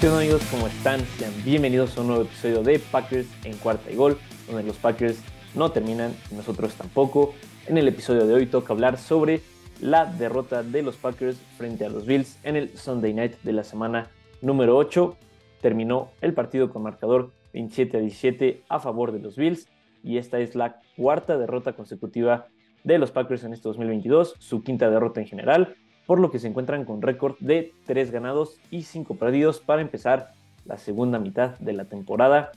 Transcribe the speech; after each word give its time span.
¿Qué 0.00 0.08
onda 0.08 0.20
amigos? 0.20 0.40
¿Cómo 0.50 0.66
están? 0.66 1.00
Sean 1.18 1.30
bienvenidos 1.44 1.98
a 1.98 2.00
un 2.00 2.06
nuevo 2.06 2.22
episodio 2.22 2.62
de 2.62 2.78
Packers 2.78 3.26
en 3.44 3.54
cuarta 3.58 3.90
y 3.90 3.96
gol, 3.96 4.16
donde 4.46 4.62
los 4.62 4.78
Packers 4.78 5.22
no 5.54 5.72
terminan 5.72 6.14
y 6.30 6.36
nosotros 6.36 6.72
tampoco. 6.72 7.34
En 7.66 7.76
el 7.76 7.86
episodio 7.86 8.26
de 8.26 8.32
hoy 8.32 8.46
toca 8.46 8.72
hablar 8.72 8.96
sobre 8.96 9.42
la 9.78 10.06
derrota 10.06 10.62
de 10.62 10.80
los 10.80 10.96
Packers 10.96 11.36
frente 11.58 11.84
a 11.84 11.90
los 11.90 12.06
Bills 12.06 12.38
en 12.44 12.56
el 12.56 12.74
Sunday 12.78 13.12
Night 13.12 13.42
de 13.42 13.52
la 13.52 13.62
semana 13.62 14.08
número 14.40 14.74
8. 14.78 15.18
Terminó 15.60 16.12
el 16.22 16.32
partido 16.32 16.70
con 16.70 16.82
marcador 16.82 17.30
27 17.52 17.98
a 17.98 18.00
17 18.00 18.62
a 18.70 18.80
favor 18.80 19.12
de 19.12 19.18
los 19.18 19.36
Bills 19.36 19.68
y 20.02 20.16
esta 20.16 20.40
es 20.40 20.54
la 20.54 20.80
cuarta 20.96 21.36
derrota 21.36 21.74
consecutiva 21.74 22.46
de 22.84 22.96
los 22.96 23.10
Packers 23.10 23.44
en 23.44 23.52
este 23.52 23.68
2022, 23.68 24.36
su 24.38 24.62
quinta 24.62 24.88
derrota 24.88 25.20
en 25.20 25.26
general 25.26 25.76
por 26.10 26.18
lo 26.18 26.32
que 26.32 26.40
se 26.40 26.48
encuentran 26.48 26.84
con 26.84 27.02
récord 27.02 27.36
de 27.38 27.72
3 27.86 28.10
ganados 28.10 28.58
y 28.68 28.82
5 28.82 29.14
perdidos 29.14 29.60
para 29.60 29.80
empezar 29.80 30.32
la 30.64 30.76
segunda 30.76 31.20
mitad 31.20 31.56
de 31.60 31.72
la 31.72 31.84
temporada 31.84 32.50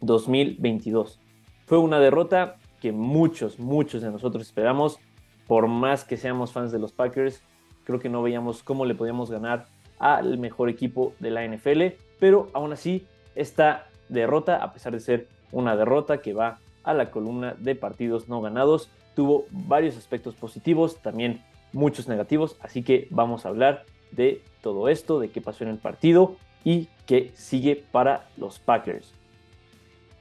2022. 0.00 1.20
Fue 1.66 1.78
una 1.78 2.00
derrota 2.00 2.56
que 2.80 2.90
muchos, 2.90 3.60
muchos 3.60 4.02
de 4.02 4.10
nosotros 4.10 4.44
esperamos, 4.44 4.98
por 5.46 5.68
más 5.68 6.02
que 6.02 6.16
seamos 6.16 6.50
fans 6.50 6.72
de 6.72 6.80
los 6.80 6.90
Packers, 6.90 7.44
creo 7.84 8.00
que 8.00 8.08
no 8.08 8.22
veíamos 8.22 8.64
cómo 8.64 8.84
le 8.84 8.96
podíamos 8.96 9.30
ganar 9.30 9.66
al 10.00 10.38
mejor 10.38 10.68
equipo 10.68 11.12
de 11.20 11.30
la 11.30 11.46
NFL, 11.46 11.94
pero 12.18 12.48
aún 12.54 12.72
así 12.72 13.06
esta 13.36 13.86
derrota, 14.08 14.56
a 14.56 14.72
pesar 14.72 14.94
de 14.94 14.98
ser 14.98 15.28
una 15.52 15.76
derrota 15.76 16.20
que 16.20 16.32
va 16.32 16.58
a 16.82 16.92
la 16.92 17.12
columna 17.12 17.54
de 17.56 17.76
partidos 17.76 18.28
no 18.28 18.40
ganados, 18.40 18.90
tuvo 19.14 19.44
varios 19.52 19.96
aspectos 19.96 20.34
positivos, 20.34 20.96
también 20.96 21.44
muchos 21.72 22.08
negativos, 22.08 22.56
así 22.60 22.82
que 22.82 23.06
vamos 23.10 23.44
a 23.44 23.50
hablar 23.50 23.84
de 24.10 24.42
todo 24.62 24.88
esto, 24.88 25.20
de 25.20 25.30
qué 25.30 25.40
pasó 25.40 25.64
en 25.64 25.70
el 25.70 25.78
partido 25.78 26.36
y 26.64 26.88
qué 27.06 27.30
sigue 27.34 27.76
para 27.76 28.28
los 28.36 28.58
Packers. 28.58 29.12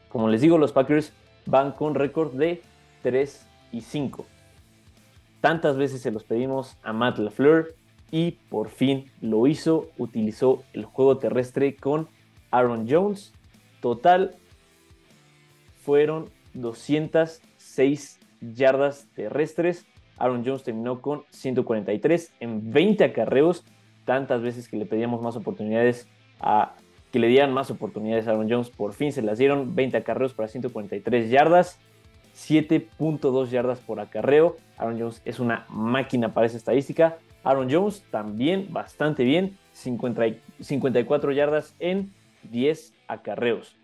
Como 0.09 0.29
les 0.29 0.41
digo, 0.41 0.57
los 0.57 0.71
Packers 0.71 1.13
van 1.45 1.71
con 1.71 1.95
récord 1.95 2.33
de 2.33 2.61
3 3.03 3.47
y 3.71 3.81
5. 3.81 4.25
Tantas 5.41 5.77
veces 5.77 6.01
se 6.01 6.11
los 6.11 6.23
pedimos 6.23 6.75
a 6.83 6.93
Matt 6.93 7.17
LaFleur 7.17 7.75
y 8.11 8.31
por 8.49 8.69
fin 8.69 9.11
lo 9.21 9.47
hizo, 9.47 9.89
utilizó 9.97 10.63
el 10.73 10.85
juego 10.85 11.17
terrestre 11.17 11.75
con 11.75 12.07
Aaron 12.51 12.87
Jones. 12.89 13.33
Total 13.81 14.35
fueron 15.83 16.29
206 16.53 18.19
yardas 18.41 19.07
terrestres 19.15 19.85
Aaron 20.19 20.43
Jones 20.45 20.63
terminó 20.63 21.01
con 21.01 21.23
143 21.31 22.33
en 22.39 22.71
20 22.71 23.03
acarreos, 23.03 23.63
tantas 24.05 24.41
veces 24.41 24.67
que 24.67 24.77
le 24.77 24.85
pedíamos 24.85 25.21
más 25.21 25.35
oportunidades 25.35 26.07
a 26.39 26.75
que 27.11 27.19
le 27.19 27.27
dieran 27.27 27.53
más 27.53 27.71
oportunidades 27.71 28.27
a 28.27 28.31
Aaron 28.31 28.49
Jones, 28.49 28.69
por 28.69 28.93
fin 28.93 29.11
se 29.11 29.21
las 29.21 29.39
dieron, 29.39 29.75
20 29.75 29.97
acarreos 29.97 30.33
para 30.33 30.47
143 30.47 31.29
yardas, 31.29 31.79
7.2 32.35 33.49
yardas 33.49 33.79
por 33.79 33.99
acarreo. 33.99 34.57
Aaron 34.77 34.99
Jones 34.99 35.21
es 35.25 35.39
una 35.39 35.65
máquina 35.69 36.33
para 36.33 36.45
esa 36.45 36.57
estadística. 36.57 37.17
Aaron 37.43 37.69
Jones 37.71 38.03
también 38.11 38.67
bastante 38.71 39.23
bien, 39.23 39.57
54 39.73 41.31
yardas 41.31 41.75
en 41.79 42.13
10 42.43 42.93
acarreos. 43.07 43.75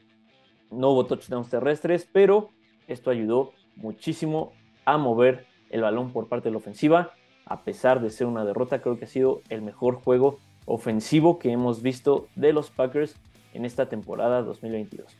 No 0.72 0.89
hubo 0.89 1.06
touchdowns 1.06 1.50
terrestres, 1.50 2.08
pero 2.11 2.50
esto 2.88 3.09
ayudó 3.09 3.53
muchísimo 3.75 4.52
a 4.86 4.97
mover 4.97 5.47
el 5.70 5.82
balón 5.82 6.12
por 6.12 6.28
parte 6.28 6.50
de 6.50 6.52
la 6.52 6.58
ofensiva. 6.58 7.12
A 7.46 7.62
pesar 7.64 8.02
de 8.02 8.10
ser 8.10 8.28
una 8.28 8.46
derrota, 8.46 8.81
creo 8.81 8.98
que 8.98 9.06
ha 9.06 9.09
sido 9.09 9.42
el 9.50 9.62
mejor 9.62 9.96
juego 9.96 10.40
ofensivo 10.66 11.40
que 11.40 11.52
hemos 11.52 11.81
visto 11.81 12.28
de 12.36 12.53
los 12.53 12.72
Packers 12.72 13.16
en 13.53 13.66
esta 13.66 13.88
temporada 13.88 14.42
2022. 14.42 15.16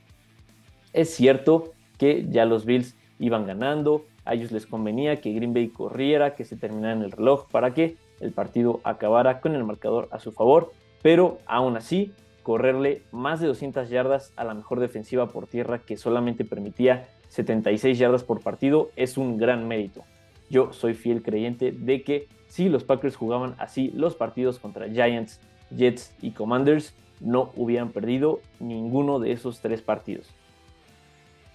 Es 0.94 1.14
cierto 1.14 1.74
que 1.98 2.26
ya 2.30 2.46
los 2.46 2.66
Bills 2.66 2.96
iban 3.20 3.46
ganando, 3.46 4.06
a 4.26 4.34
ellos 4.34 4.52
les 4.52 4.66
convenía 4.66 5.22
que 5.22 5.34
Green 5.34 5.54
Bay 5.54 5.70
corriera, 5.70 6.36
que 6.36 6.46
se 6.46 6.58
terminara 6.58 6.94
en 6.94 7.04
el 7.04 7.12
reloj 7.12 7.48
para 7.50 7.74
que 7.74 7.96
el 8.20 8.32
partido 8.32 8.82
acabara 8.84 9.40
con 9.40 9.56
el 9.56 9.64
marcador 9.64 10.10
a 10.12 10.20
su 10.20 10.32
favor, 10.32 10.72
pero 11.02 11.38
aún 11.46 11.78
así, 11.78 12.14
correrle 12.44 13.04
más 13.12 13.40
de 13.40 13.48
200 13.48 13.90
yardas 13.90 14.32
a 14.36 14.44
la 14.44 14.54
mejor 14.54 14.80
defensiva 14.80 15.28
por 15.28 15.48
tierra 15.48 15.80
que 15.80 15.98
solamente 15.98 16.46
permitía 16.46 17.08
76 17.30 17.98
yardas 17.98 18.24
por 18.24 18.42
partido 18.42 18.90
es 18.96 19.18
un 19.18 19.38
gran 19.38 19.68
mérito. 19.68 20.04
Yo 20.50 20.74
soy 20.74 20.94
fiel 20.94 21.22
creyente 21.22 21.72
de 21.72 22.04
que 22.04 22.28
si 22.48 22.70
los 22.70 22.84
Packers 22.84 23.16
jugaban 23.16 23.56
así 23.58 23.92
los 23.96 24.16
partidos 24.16 24.60
contra 24.60 24.88
Giants, 24.88 25.40
Jets 25.76 26.14
y 26.22 26.32
Commanders, 26.32 26.94
no 27.20 27.52
hubieran 27.56 27.90
perdido 27.90 28.40
ninguno 28.60 29.20
de 29.20 29.32
esos 29.32 29.62
tres 29.62 29.82
partidos. 29.82 30.30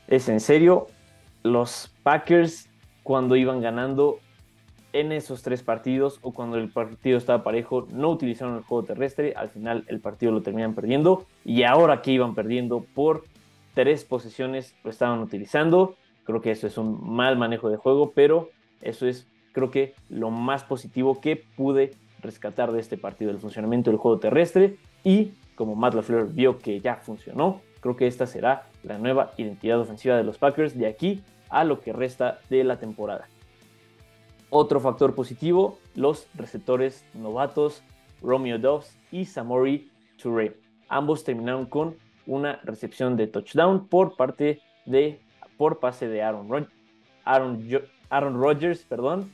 Es 0.08 0.28
en 0.28 0.40
serio, 0.40 0.88
los 1.42 1.90
Packers 2.02 2.68
cuando 3.02 3.36
iban 3.36 3.60
ganando 3.60 4.18
en 4.92 5.12
esos 5.12 5.42
tres 5.42 5.62
partidos 5.62 6.18
o 6.22 6.32
cuando 6.32 6.56
el 6.56 6.68
partido 6.68 7.16
estaba 7.16 7.44
parejo 7.44 7.86
no 7.92 8.10
utilizaron 8.10 8.56
el 8.56 8.62
juego 8.62 8.84
terrestre, 8.84 9.34
al 9.36 9.48
final 9.48 9.84
el 9.86 10.00
partido 10.00 10.32
lo 10.32 10.42
terminan 10.42 10.74
perdiendo 10.74 11.26
y 11.44 11.62
ahora 11.62 12.02
que 12.02 12.12
iban 12.12 12.34
perdiendo 12.34 12.84
por 12.94 13.24
tres 13.74 14.04
posiciones 14.04 14.74
lo 14.82 14.90
estaban 14.90 15.20
utilizando. 15.20 15.96
Creo 16.24 16.40
que 16.40 16.50
eso 16.50 16.66
es 16.66 16.76
un 16.76 16.98
mal 17.14 17.38
manejo 17.38 17.70
de 17.70 17.76
juego, 17.76 18.12
pero 18.14 18.50
eso 18.80 19.06
es, 19.06 19.26
creo 19.52 19.70
que, 19.70 19.94
lo 20.08 20.30
más 20.30 20.64
positivo 20.64 21.20
que 21.20 21.36
pude 21.36 21.92
rescatar 22.20 22.72
de 22.72 22.80
este 22.80 22.96
partido, 22.96 23.30
el 23.30 23.38
funcionamiento 23.38 23.90
del 23.90 23.98
juego 23.98 24.18
terrestre 24.18 24.76
y 25.04 25.32
como 25.54 25.74
Matt 25.74 25.94
LaFleur 25.94 26.32
vio 26.32 26.58
que 26.58 26.80
ya 26.80 26.96
funcionó, 26.96 27.60
creo 27.80 27.96
que 27.96 28.06
esta 28.06 28.26
será 28.26 28.66
la 28.82 28.98
nueva 28.98 29.32
identidad 29.36 29.80
ofensiva 29.80 30.16
de 30.16 30.24
los 30.24 30.38
Packers 30.38 30.76
de 30.76 30.86
aquí 30.86 31.22
a 31.48 31.64
lo 31.64 31.80
que 31.80 31.92
resta 31.92 32.38
de 32.48 32.64
la 32.64 32.78
temporada. 32.78 33.28
Otro 34.48 34.80
factor 34.80 35.14
positivo, 35.14 35.78
los 35.94 36.26
receptores 36.34 37.04
novatos 37.14 37.82
Romeo 38.22 38.58
Dobbs 38.58 38.96
y 39.10 39.24
Samori 39.24 39.90
Touré. 40.20 40.56
Ambos 40.88 41.24
terminaron 41.24 41.66
con 41.66 41.96
una 42.26 42.60
recepción 42.64 43.16
de 43.16 43.26
touchdown 43.26 43.86
por 43.86 44.16
parte 44.16 44.60
de 44.86 45.20
por 45.56 45.78
pase 45.78 46.08
de 46.08 46.22
Aaron, 46.22 46.68
Aaron 47.24 47.68
Aaron 48.10 48.34
Rodgers, 48.34 48.84
perdón. 48.84 49.30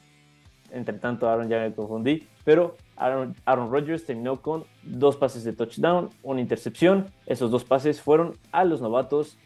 Entre 0.71 0.99
tanto, 0.99 1.29
Aaron 1.29 1.49
ya 1.49 1.61
me 1.61 1.73
confundí. 1.73 2.29
Pero 2.45 2.77
Aaron, 2.97 3.35
Rodgers 3.71 4.07
terminó 4.07 4.41
con 4.41 4.65
dos 4.83 5.17
pases 5.17 5.43
de 5.45 5.53
touchdown, 5.53 6.11
una 6.23 6.41
intercepción. 6.41 7.07
Esos 7.27 7.51
dos 7.51 7.65
pases 7.65 8.01
fueron 8.01 8.37
a 8.53 8.65
los 8.65 8.81
novatos 8.81 9.37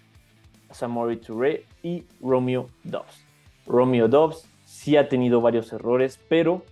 Samori 0.71 1.17
Touré 1.17 1.65
y 1.83 2.05
Romeo 2.21 2.69
Dobbs. 2.85 3.25
Romeo 3.67 4.09
Dobbs 4.09 4.47
sí 4.67 4.97
ha 4.97 5.09
tenido 5.09 5.41
varios 5.41 5.73
errores, 5.73 6.21
pero 6.29 6.63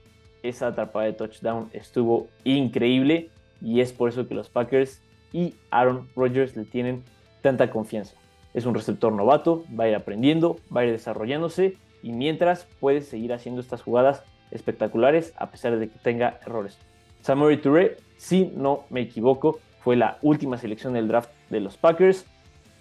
esa 0.42 0.68
atrapada 0.68 1.06
de 1.06 1.14
touchdown 1.14 1.68
estuvo 1.72 2.28
increíble 2.44 3.30
y 3.60 3.80
es 3.80 3.92
por 3.92 4.08
eso 4.08 4.28
que 4.28 4.34
los 4.34 4.48
Packers 4.48 5.00
y 5.32 5.54
Aaron 5.70 6.08
Rodgers 6.14 6.56
le 6.56 6.64
tienen 6.64 7.02
tanta 7.42 7.70
confianza. 7.70 8.14
Es 8.54 8.66
un 8.66 8.74
receptor 8.74 9.12
novato, 9.12 9.64
va 9.78 9.84
a 9.84 9.88
ir 9.88 9.94
aprendiendo, 9.94 10.58
va 10.74 10.82
a 10.82 10.84
ir 10.84 10.92
desarrollándose 10.92 11.76
y 12.03 12.12
mientras 12.12 12.66
puede 12.81 13.03
seguir 13.03 13.32
haciendo 13.32 13.60
estas 13.60 13.82
jugadas 13.82 14.22
espectaculares 14.50 15.34
a 15.36 15.50
pesar 15.50 15.78
de 15.78 15.88
que 15.88 15.98
tenga 15.98 16.38
errores. 16.47 16.78
Samuel 17.20 17.60
Touré, 17.60 17.97
si 18.16 18.47
no 18.56 18.84
me 18.91 19.03
equivoco, 19.03 19.60
fue 19.81 19.97
la 19.97 20.19
última 20.22 20.59
selección 20.59 20.92
del 20.92 21.09
draft 21.09 21.31
de 21.50 21.60
los 21.60 21.76
Packers 21.76 22.26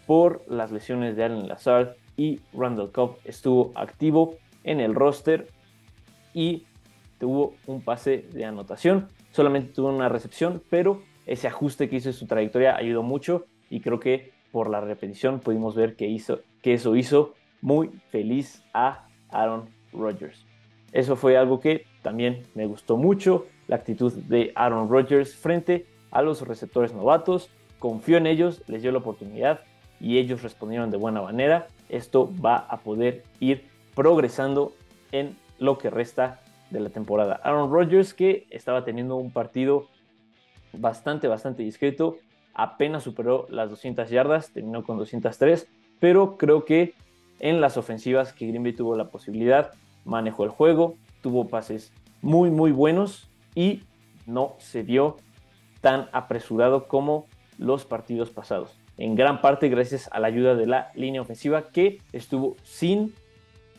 por 0.05 0.43
las 0.47 0.71
lesiones 0.71 1.15
de 1.15 1.23
Allen 1.23 1.47
Lazard 1.47 1.95
y 2.15 2.39
Randall 2.53 2.91
Cobb 2.91 3.17
estuvo 3.25 3.71
activo 3.75 4.35
en 4.63 4.79
el 4.79 4.95
roster 4.95 5.47
y 6.33 6.65
tuvo 7.19 7.55
un 7.65 7.81
pase 7.81 8.25
de 8.31 8.45
anotación. 8.45 9.07
Solamente 9.31 9.73
tuvo 9.73 9.89
una 9.89 10.09
recepción, 10.09 10.61
pero 10.69 11.01
ese 11.25 11.47
ajuste 11.47 11.89
que 11.89 11.97
hizo 11.97 12.09
en 12.09 12.13
su 12.13 12.25
trayectoria 12.25 12.75
ayudó 12.75 13.03
mucho 13.03 13.45
y 13.69 13.81
creo 13.81 13.99
que 13.99 14.31
por 14.51 14.69
la 14.69 14.81
repetición 14.81 15.39
pudimos 15.39 15.75
ver 15.75 15.95
que, 15.95 16.07
hizo, 16.07 16.39
que 16.61 16.73
eso 16.73 16.95
hizo 16.95 17.33
muy 17.61 17.89
feliz 18.09 18.63
a 18.73 19.06
Aaron 19.29 19.69
Rodgers. 19.93 20.45
Eso 20.91 21.15
fue 21.15 21.37
algo 21.37 21.59
que 21.59 21.85
también 22.01 22.43
me 22.55 22.65
gustó 22.65 22.97
mucho, 22.97 23.45
la 23.67 23.75
actitud 23.75 24.13
de 24.13 24.51
Aaron 24.55 24.89
Rodgers 24.89 25.35
frente 25.35 25.85
a 26.11 26.21
los 26.21 26.47
receptores 26.47 26.93
novatos. 26.93 27.49
Confió 27.79 28.17
en 28.17 28.27
ellos, 28.27 28.63
les 28.67 28.81
dio 28.81 28.91
la 28.91 28.99
oportunidad 28.99 29.61
y 29.99 30.17
ellos 30.17 30.41
respondieron 30.41 30.89
de 30.89 30.97
buena 30.97 31.21
manera. 31.21 31.67
Esto 31.89 32.31
va 32.43 32.57
a 32.57 32.77
poder 32.77 33.23
ir 33.39 33.65
progresando 33.95 34.73
en 35.11 35.35
lo 35.59 35.77
que 35.77 35.89
resta 35.89 36.41
de 36.69 36.79
la 36.79 36.89
temporada. 36.89 37.39
Aaron 37.43 37.71
Rodgers 37.71 38.13
que 38.13 38.47
estaba 38.49 38.83
teniendo 38.83 39.15
un 39.15 39.31
partido 39.31 39.87
bastante, 40.73 41.27
bastante 41.27 41.63
discreto, 41.63 42.17
apenas 42.53 43.03
superó 43.03 43.47
las 43.49 43.69
200 43.69 44.09
yardas, 44.09 44.51
terminó 44.51 44.83
con 44.83 44.97
203, 44.97 45.67
pero 45.99 46.37
creo 46.37 46.65
que 46.65 46.93
en 47.39 47.61
las 47.61 47.77
ofensivas 47.77 48.33
que 48.33 48.47
Green 48.47 48.63
Bay 48.63 48.73
tuvo 48.73 48.95
la 48.95 49.09
posibilidad, 49.09 49.71
manejó 50.05 50.43
el 50.43 50.49
juego, 50.49 50.95
tuvo 51.21 51.47
pases 51.47 51.91
muy 52.21 52.49
muy 52.49 52.71
buenos 52.71 53.29
y 53.55 53.83
no 54.25 54.55
se 54.59 54.83
vio 54.83 55.17
tan 55.81 56.09
apresurado 56.11 56.87
como 56.87 57.27
los 57.57 57.85
partidos 57.85 58.29
pasados. 58.29 58.77
En 58.97 59.15
gran 59.15 59.41
parte 59.41 59.69
gracias 59.69 60.09
a 60.11 60.19
la 60.19 60.27
ayuda 60.27 60.55
de 60.55 60.65
la 60.65 60.91
línea 60.95 61.21
ofensiva 61.21 61.69
que 61.69 62.01
estuvo 62.13 62.55
sin 62.63 63.13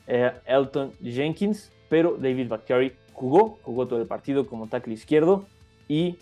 eh, 0.07 0.33
Elton 0.47 0.93
Jenkins, 1.03 1.73
pero 1.89 2.17
David 2.17 2.49
Bakhtiari 2.49 2.93
jugó, 3.13 3.59
jugó 3.63 3.89
todo 3.89 4.01
el 4.01 4.07
partido 4.07 4.47
como 4.47 4.69
tackle 4.69 4.95
izquierdo 4.95 5.47
y 5.89 6.19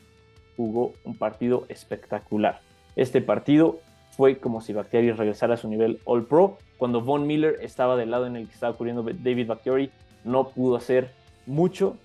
jugó 0.56 0.92
un 1.04 1.16
partido 1.16 1.66
espectacular. 1.68 2.60
Este 2.96 3.20
partido 3.20 3.78
fue 4.16 4.38
como 4.38 4.60
si 4.60 4.72
Bakhtiari 4.72 5.12
regresara 5.12 5.54
a 5.54 5.56
su 5.58 5.68
nivel 5.68 6.00
All 6.04 6.24
Pro. 6.24 6.58
Cuando 6.78 7.02
Von 7.02 7.26
Miller 7.26 7.58
estaba 7.60 7.96
del 7.96 8.10
lado 8.10 8.26
en 8.26 8.36
el 8.36 8.48
que 8.48 8.54
estaba 8.54 8.72
ocurriendo 8.72 9.02
David 9.02 9.46
Bakhtiari, 9.46 9.90
no 10.24 10.48
pudo 10.48 10.76
hacer 10.76 11.12
mucho. 11.44 11.96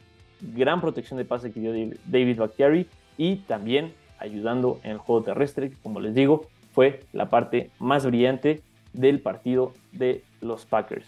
Gran 0.42 0.82
protección 0.82 1.18
de 1.18 1.26
pase 1.26 1.52
que 1.52 1.60
dio 1.60 1.72
David 2.06 2.38
Bakhtiari 2.38 2.88
y 3.18 3.38
también 3.38 3.94
ayudando 4.20 4.80
en 4.84 4.92
el 4.92 4.98
juego 4.98 5.24
terrestre, 5.24 5.70
que 5.70 5.78
como 5.78 6.00
les 6.00 6.14
digo, 6.14 6.48
fue 6.74 7.02
la 7.14 7.30
parte 7.30 7.72
más 7.80 8.06
brillante 8.06 8.62
del 8.94 9.22
partido 9.22 9.74
de 9.92 10.24
los 10.42 10.66
Packers. 10.66 11.06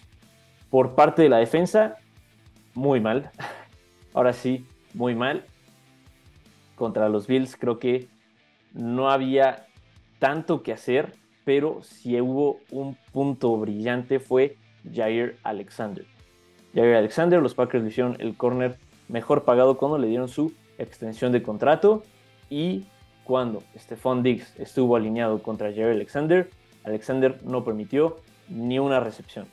Por 0.69 0.95
parte 0.95 1.21
de 1.21 1.29
la 1.29 1.37
defensa, 1.37 1.97
muy 2.73 2.99
mal. 2.99 3.31
Ahora 4.13 4.33
sí, 4.33 4.65
muy 4.93 5.15
mal. 5.15 5.45
Contra 6.75 7.09
los 7.09 7.27
Bills 7.27 7.55
creo 7.55 7.77
que 7.77 8.07
no 8.73 9.09
había 9.09 9.67
tanto 10.23 10.63
que 10.63 10.71
hacer, 10.71 11.15
pero 11.43 11.83
si 11.83 12.21
hubo 12.21 12.61
un 12.71 12.95
punto 13.11 13.57
brillante 13.57 14.21
fue 14.21 14.55
Jair 14.89 15.35
Alexander. 15.43 16.05
Jair 16.73 16.95
Alexander, 16.95 17.41
los 17.41 17.55
Packers 17.55 17.83
le 17.83 17.89
hicieron 17.89 18.15
el 18.19 18.37
corner 18.37 18.77
mejor 19.09 19.43
pagado 19.43 19.75
cuando 19.75 19.97
le 19.97 20.07
dieron 20.07 20.29
su 20.29 20.53
extensión 20.77 21.33
de 21.33 21.43
contrato 21.43 22.03
y 22.49 22.85
cuando 23.25 23.63
Stephon 23.77 24.23
Diggs 24.23 24.57
estuvo 24.57 24.95
alineado 24.95 25.43
contra 25.43 25.73
Jair 25.73 25.87
Alexander, 25.87 26.49
Alexander 26.85 27.37
no 27.43 27.65
permitió 27.65 28.15
ni 28.47 28.79
una 28.79 29.01
recepción. 29.01 29.45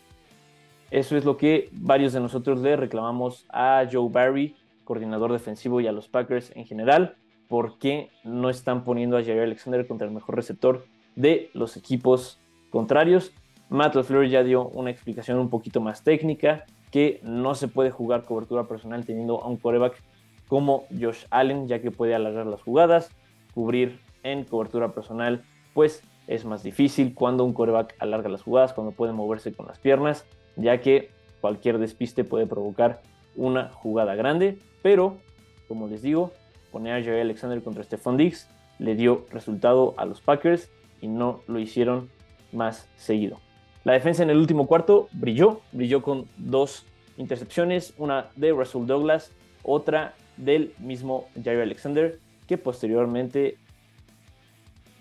Eso 0.92 1.16
es 1.16 1.24
lo 1.24 1.36
que 1.36 1.68
varios 1.72 2.12
de 2.12 2.20
nosotros 2.20 2.60
le 2.60 2.76
reclamamos 2.76 3.44
a 3.48 3.88
Joe 3.90 4.08
Barry, 4.08 4.54
coordinador 4.84 5.32
defensivo, 5.32 5.80
y 5.80 5.88
a 5.88 5.92
los 5.92 6.06
Packers 6.06 6.52
en 6.54 6.64
general, 6.64 7.16
por 7.50 7.78
qué 7.78 8.10
no 8.22 8.48
están 8.48 8.84
poniendo 8.84 9.18
a 9.18 9.24
Jair 9.24 9.40
Alexander 9.40 9.84
contra 9.84 10.06
el 10.06 10.14
mejor 10.14 10.36
receptor 10.36 10.86
de 11.16 11.50
los 11.52 11.76
equipos 11.76 12.38
contrarios. 12.70 13.32
Matt 13.68 13.96
LaFleur 13.96 14.28
ya 14.28 14.44
dio 14.44 14.68
una 14.68 14.90
explicación 14.90 15.36
un 15.40 15.50
poquito 15.50 15.80
más 15.80 16.04
técnica, 16.04 16.64
que 16.92 17.18
no 17.24 17.56
se 17.56 17.66
puede 17.66 17.90
jugar 17.90 18.24
cobertura 18.24 18.68
personal 18.68 19.04
teniendo 19.04 19.42
a 19.42 19.48
un 19.48 19.56
coreback 19.56 20.00
como 20.46 20.84
Josh 20.96 21.24
Allen, 21.30 21.66
ya 21.66 21.82
que 21.82 21.90
puede 21.90 22.14
alargar 22.14 22.46
las 22.46 22.62
jugadas, 22.62 23.10
cubrir 23.52 23.98
en 24.22 24.44
cobertura 24.44 24.92
personal, 24.92 25.42
pues 25.74 26.04
es 26.28 26.44
más 26.44 26.62
difícil 26.62 27.14
cuando 27.14 27.44
un 27.44 27.52
coreback 27.52 27.96
alarga 27.98 28.28
las 28.28 28.42
jugadas, 28.42 28.74
cuando 28.74 28.92
puede 28.92 29.12
moverse 29.12 29.52
con 29.52 29.66
las 29.66 29.80
piernas, 29.80 30.24
ya 30.54 30.80
que 30.80 31.10
cualquier 31.40 31.78
despiste 31.78 32.22
puede 32.22 32.46
provocar 32.46 33.02
una 33.34 33.70
jugada 33.70 34.14
grande, 34.14 34.56
pero 34.82 35.16
como 35.66 35.88
les 35.88 36.02
digo, 36.02 36.32
poner 36.70 36.94
a 36.94 37.02
Jerry 37.02 37.20
Alexander 37.20 37.62
contra 37.62 37.84
Stephon 37.84 38.16
Diggs 38.16 38.48
le 38.78 38.94
dio 38.94 39.26
resultado 39.30 39.94
a 39.96 40.06
los 40.06 40.20
Packers 40.20 40.70
y 41.00 41.08
no 41.08 41.42
lo 41.46 41.58
hicieron 41.58 42.08
más 42.52 42.88
seguido. 42.96 43.38
La 43.84 43.92
defensa 43.92 44.22
en 44.22 44.30
el 44.30 44.38
último 44.38 44.66
cuarto 44.66 45.08
brilló, 45.12 45.60
brilló 45.72 46.02
con 46.02 46.26
dos 46.36 46.86
intercepciones, 47.16 47.94
una 47.98 48.30
de 48.36 48.52
Russell 48.52 48.86
Douglas, 48.86 49.32
otra 49.62 50.14
del 50.36 50.74
mismo 50.78 51.28
Jair 51.42 51.60
Alexander, 51.60 52.18
que 52.46 52.58
posteriormente 52.58 53.56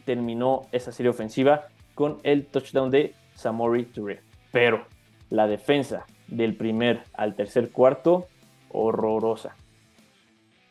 terminó 0.05 0.67
esa 0.71 0.91
serie 0.91 1.09
ofensiva 1.09 1.67
con 1.95 2.19
el 2.23 2.45
touchdown 2.45 2.89
de 2.91 3.13
Samori 3.35 3.85
Touré. 3.85 4.21
Pero 4.51 4.85
la 5.29 5.47
defensa 5.47 6.05
del 6.27 6.55
primer 6.55 7.03
al 7.13 7.35
tercer 7.35 7.71
cuarto, 7.71 8.27
horrorosa. 8.69 9.55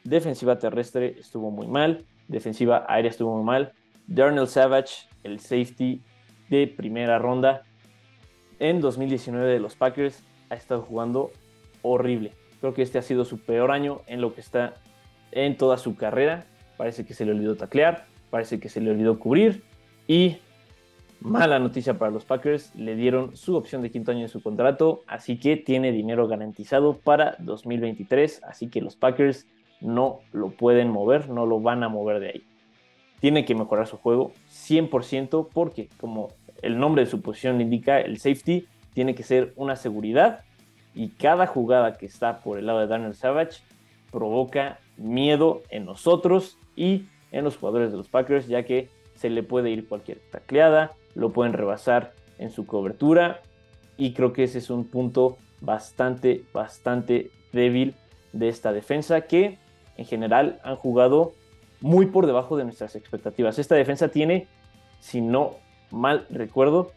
Defensiva 0.08 0.58
terrestre 0.58 1.16
estuvo 1.20 1.50
muy 1.50 1.66
mal, 1.66 2.06
defensiva 2.28 2.87
aérea 2.88 3.10
estuvo 3.10 3.37
muy 3.37 3.44
mal. 3.44 3.72
Darnell 4.06 4.49
Savage, 4.49 5.06
el 5.22 5.38
safety 5.38 6.00
de 6.49 6.66
primera 6.66 7.19
ronda 7.19 7.64
en 8.58 8.81
2019 8.81 9.46
de 9.52 9.60
los 9.60 9.76
Packers, 9.76 10.25
ha 10.49 10.55
estado 10.55 10.81
jugando 10.81 11.31
horrible. 11.82 12.32
Creo 12.60 12.72
que 12.72 12.81
este 12.81 12.96
ha 12.96 13.02
sido 13.02 13.26
su 13.26 13.38
peor 13.38 13.70
año 13.70 14.00
en 14.06 14.22
lo 14.22 14.34
que 14.34 14.40
está 14.40 14.76
en 15.31 15.58
toda 15.58 15.76
su 15.76 15.94
carrera. 15.94 16.46
Parece 16.78 17.04
que 17.04 17.12
se 17.12 17.26
le 17.26 17.32
olvidó 17.32 17.56
taclear, 17.56 18.06
parece 18.31 18.58
que 18.58 18.70
se 18.70 18.81
le 18.81 18.90
olvidó 18.90 19.19
cubrir 19.19 19.62
y 20.06 20.38
Mala 21.20 21.58
noticia 21.58 21.99
para 21.99 22.12
los 22.12 22.25
Packers, 22.25 22.72
le 22.76 22.94
dieron 22.94 23.37
su 23.37 23.56
opción 23.56 23.82
de 23.82 23.90
quinto 23.90 24.12
año 24.12 24.20
en 24.20 24.28
su 24.28 24.40
contrato, 24.40 25.02
así 25.08 25.37
que 25.37 25.56
tiene 25.56 25.90
dinero 25.90 26.28
garantizado 26.28 26.96
para 26.96 27.34
2023, 27.40 28.44
así 28.44 28.69
que 28.69 28.81
los 28.81 28.94
Packers 28.94 29.44
no 29.80 30.20
lo 30.32 30.50
pueden 30.50 30.90
mover, 30.90 31.28
no 31.28 31.46
lo 31.46 31.60
van 31.60 31.82
a 31.82 31.88
mover 31.88 32.20
de 32.20 32.28
ahí. 32.28 32.46
Tiene 33.20 33.44
que 33.44 33.54
mejorar 33.54 33.86
su 33.86 33.96
juego 33.96 34.32
100% 34.50 35.48
porque 35.52 35.88
como 35.98 36.30
el 36.62 36.78
nombre 36.78 37.04
de 37.04 37.10
su 37.10 37.20
posición 37.20 37.60
indica, 37.60 38.00
el 38.00 38.19
safety 38.19 38.66
tiene 38.94 39.14
que 39.14 39.22
ser 39.22 39.52
una 39.56 39.76
seguridad 39.76 40.40
y 40.94 41.10
cada 41.10 41.46
jugada 41.46 41.96
que 41.96 42.06
está 42.06 42.40
por 42.40 42.58
el 42.58 42.66
lado 42.66 42.80
de 42.80 42.86
Daniel 42.86 43.14
Savage 43.14 43.60
provoca 44.10 44.80
miedo 44.96 45.62
en 45.70 45.84
nosotros 45.84 46.58
y 46.75 47.04
en 47.30 47.44
los 47.44 47.56
jugadores 47.56 47.90
de 47.90 47.98
los 47.98 48.08
Packers, 48.08 48.48
ya 48.48 48.64
que 48.64 48.88
se 49.14 49.30
le 49.30 49.42
puede 49.42 49.70
ir 49.70 49.88
cualquier 49.88 50.19
tacleada, 50.30 50.92
lo 51.14 51.30
pueden 51.30 51.52
rebasar 51.52 52.14
en 52.38 52.50
su 52.50 52.66
cobertura 52.66 53.40
y 53.96 54.12
creo 54.12 54.32
que 54.32 54.44
ese 54.44 54.58
es 54.58 54.70
un 54.70 54.84
punto 54.84 55.36
bastante, 55.60 56.44
bastante 56.52 57.30
débil 57.52 57.94
de 58.32 58.48
esta 58.48 58.72
defensa 58.72 59.22
que 59.22 59.58
en 59.98 60.06
general 60.06 60.60
han 60.64 60.76
jugado 60.76 61.34
muy 61.80 62.06
por 62.06 62.26
debajo 62.26 62.56
de 62.56 62.64
nuestras 62.64 62.96
expectativas. 62.96 63.58
Esta 63.58 63.74
defensa 63.74 64.08
tiene, 64.08 64.46
si 65.00 65.20
no 65.20 65.56
mal 65.90 66.26
recuerdo, 66.30 66.92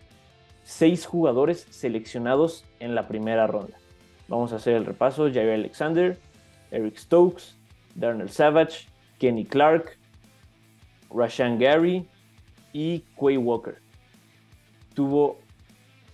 seis 0.63 1.05
jugadores 1.05 1.67
seleccionados 1.69 2.63
en 2.79 2.95
la 2.95 3.09
primera 3.09 3.45
ronda. 3.47 3.77
Vamos 4.29 4.53
a 4.53 4.55
hacer 4.55 4.75
el 4.75 4.85
repaso. 4.85 5.29
Jair 5.29 5.49
Alexander, 5.49 6.17
Eric 6.71 6.97
Stokes, 6.97 7.57
Darnell 7.95 8.29
Savage, 8.29 8.87
Kenny 9.19 9.43
Clark, 9.43 9.97
Rashan 11.13 11.59
Gary 11.59 12.07
y 12.71 13.03
Quay 13.17 13.35
Walker 13.35 13.81
tuvo, 14.93 15.39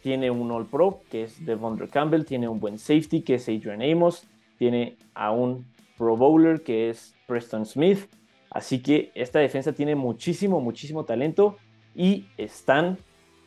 tiene 0.02 0.32
un 0.32 0.52
All 0.52 0.66
Pro, 0.66 1.02
que 1.10 1.24
es 1.24 1.46
Devondre 1.46 1.88
Campbell, 1.90 2.26
tiene 2.26 2.48
un 2.48 2.60
buen 2.60 2.78
safety, 2.78 3.22
que 3.22 3.36
es 3.36 3.50
Adrian 3.50 3.82
Amos, 3.82 4.26
tiene 4.58 4.98
a 5.14 5.32
un 5.32 5.66
Pro 5.98 6.16
Bowler, 6.16 6.62
que 6.62 6.90
es 6.90 7.16
Preston 7.26 7.66
Smith. 7.66 8.08
Así 8.50 8.82
que 8.82 9.12
esta 9.16 9.40
defensa 9.40 9.74
tiene 9.74 9.96
muchísimo, 9.96 10.62
muchísimo 10.62 11.06
talento 11.06 11.58
y 11.96 12.26
están 12.38 12.98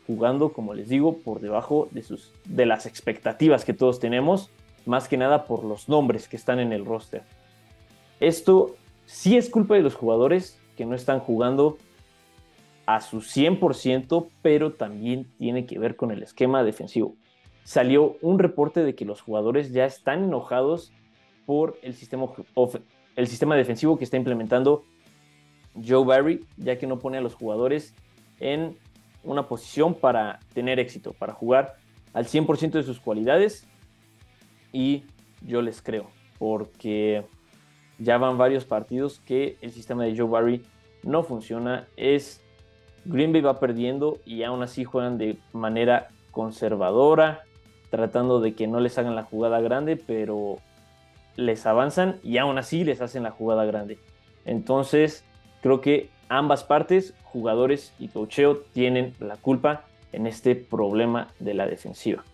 jugando, 0.07 0.52
como 0.52 0.75
les 0.75 0.88
digo, 0.88 1.19
por 1.19 1.40
debajo 1.40 1.88
de, 1.92 2.02
sus, 2.02 2.33
de 2.45 2.66
las 2.66 2.87
expectativas 2.87 3.64
que 3.64 3.73
todos 3.73 4.00
tenemos, 4.00 4.50
más 4.85 5.09
que 5.09 5.16
nada 5.16 5.47
por 5.47 5.64
los 5.64 5.88
nombres 5.88 6.28
que 6.28 6.37
están 6.37 6.59
en 6.59 6.73
el 6.73 6.85
roster. 6.85 7.23
Esto 8.19 8.76
sí 9.07 9.37
es 9.37 9.49
culpa 9.49 9.75
de 9.75 9.83
los 9.83 9.95
jugadores 9.95 10.61
que 10.76 10.85
no 10.85 10.95
están 10.95 11.21
jugando 11.21 11.78
a 12.87 13.00
su 13.00 13.19
100%, 13.19 14.28
pero 14.42 14.73
también 14.73 15.30
tiene 15.38 15.64
que 15.64 15.78
ver 15.78 15.95
con 15.95 16.11
el 16.11 16.23
esquema 16.23 16.64
defensivo. 16.64 17.14
Salió 17.62 18.16
un 18.21 18.38
reporte 18.38 18.83
de 18.83 18.95
que 18.95 19.04
los 19.04 19.21
jugadores 19.21 19.73
ya 19.73 19.85
están 19.85 20.25
enojados 20.25 20.92
por 21.47 21.79
el 21.83 21.95
sistema, 21.95 22.27
el 23.17 23.27
sistema 23.27 23.57
defensivo 23.57 23.99
que 23.99 24.05
está 24.05 24.17
implementando 24.17 24.85
Joe 25.75 26.05
Barry, 26.05 26.45
ya 26.57 26.79
que 26.79 26.87
no 26.87 26.99
pone 26.99 27.19
a 27.19 27.21
los 27.21 27.35
jugadores 27.35 27.95
en 28.39 28.77
una 29.23 29.47
posición 29.47 29.95
para 29.95 30.41
tener 30.55 30.79
éxito, 30.79 31.13
para 31.13 31.33
jugar 31.33 31.77
al 32.13 32.27
100% 32.27 32.73
de 32.73 32.83
sus 32.83 33.01
cualidades. 33.01 33.67
Y 34.73 35.05
yo 35.43 35.63
les 35.63 35.83
creo, 35.83 36.11
porque 36.39 37.25
ya 37.99 38.19
van 38.19 38.39
varios 38.39 38.65
partidos 38.65 39.21
que 39.21 39.57
el 39.61 39.73
sistema 39.73 40.05
de 40.05 40.17
Joe 40.17 40.29
Barry 40.29 40.63
no 41.03 41.23
funciona. 41.23 41.87
Es 41.97 42.43
Green 43.05 43.33
Bay 43.33 43.41
va 43.43 43.61
perdiendo 43.61 44.19
y 44.25 44.43
aún 44.43 44.63
así 44.63 44.85
juegan 44.85 45.19
de 45.19 45.39
manera 45.53 46.09
conservadora, 46.31 47.43
tratando 47.91 48.41
de 48.41 48.55
que 48.55 48.67
no 48.67 48.81
les 48.81 48.97
hagan 48.99 49.17
la 49.17 49.25
jugada 49.25 49.61
grande, 49.61 49.97
pero 49.97 50.59
les 51.37 51.67
avanzan 51.67 52.19
y 52.23 52.39
aún 52.39 52.59
así 52.59 52.85
les 52.85 53.01
hacen 53.01 53.23
la 53.23 53.31
jugada 53.31 53.65
grande. 53.65 53.99
Entonces, 54.45 55.25
creo 55.63 55.81
que 55.81 56.11
ambas 56.29 56.65
partes, 56.65 57.15
jugadores 57.25 57.95
y 57.99 58.09
cocheo, 58.09 58.59
tienen 58.73 59.15
la 59.21 59.37
culpa 59.37 59.85
en 60.13 60.27
este 60.27 60.55
problema 60.55 61.29
de 61.39 61.55
la 61.55 61.67
defensiva. 61.67 62.25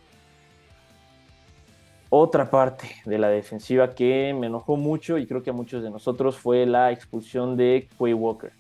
Otra 2.09 2.50
parte 2.50 2.88
de 3.05 3.19
la 3.19 3.29
defensiva 3.29 3.95
que 3.95 4.33
me 4.38 4.47
enojó 4.47 4.76
mucho 4.76 5.19
y 5.19 5.26
creo 5.26 5.43
que 5.43 5.50
a 5.50 5.53
muchos 5.53 5.83
de 5.83 5.91
nosotros 5.91 6.37
fue 6.37 6.65
la 6.65 6.93
expulsión 6.93 7.57
de 7.57 7.88
Quay 7.99 8.15
Walker. 8.15 8.53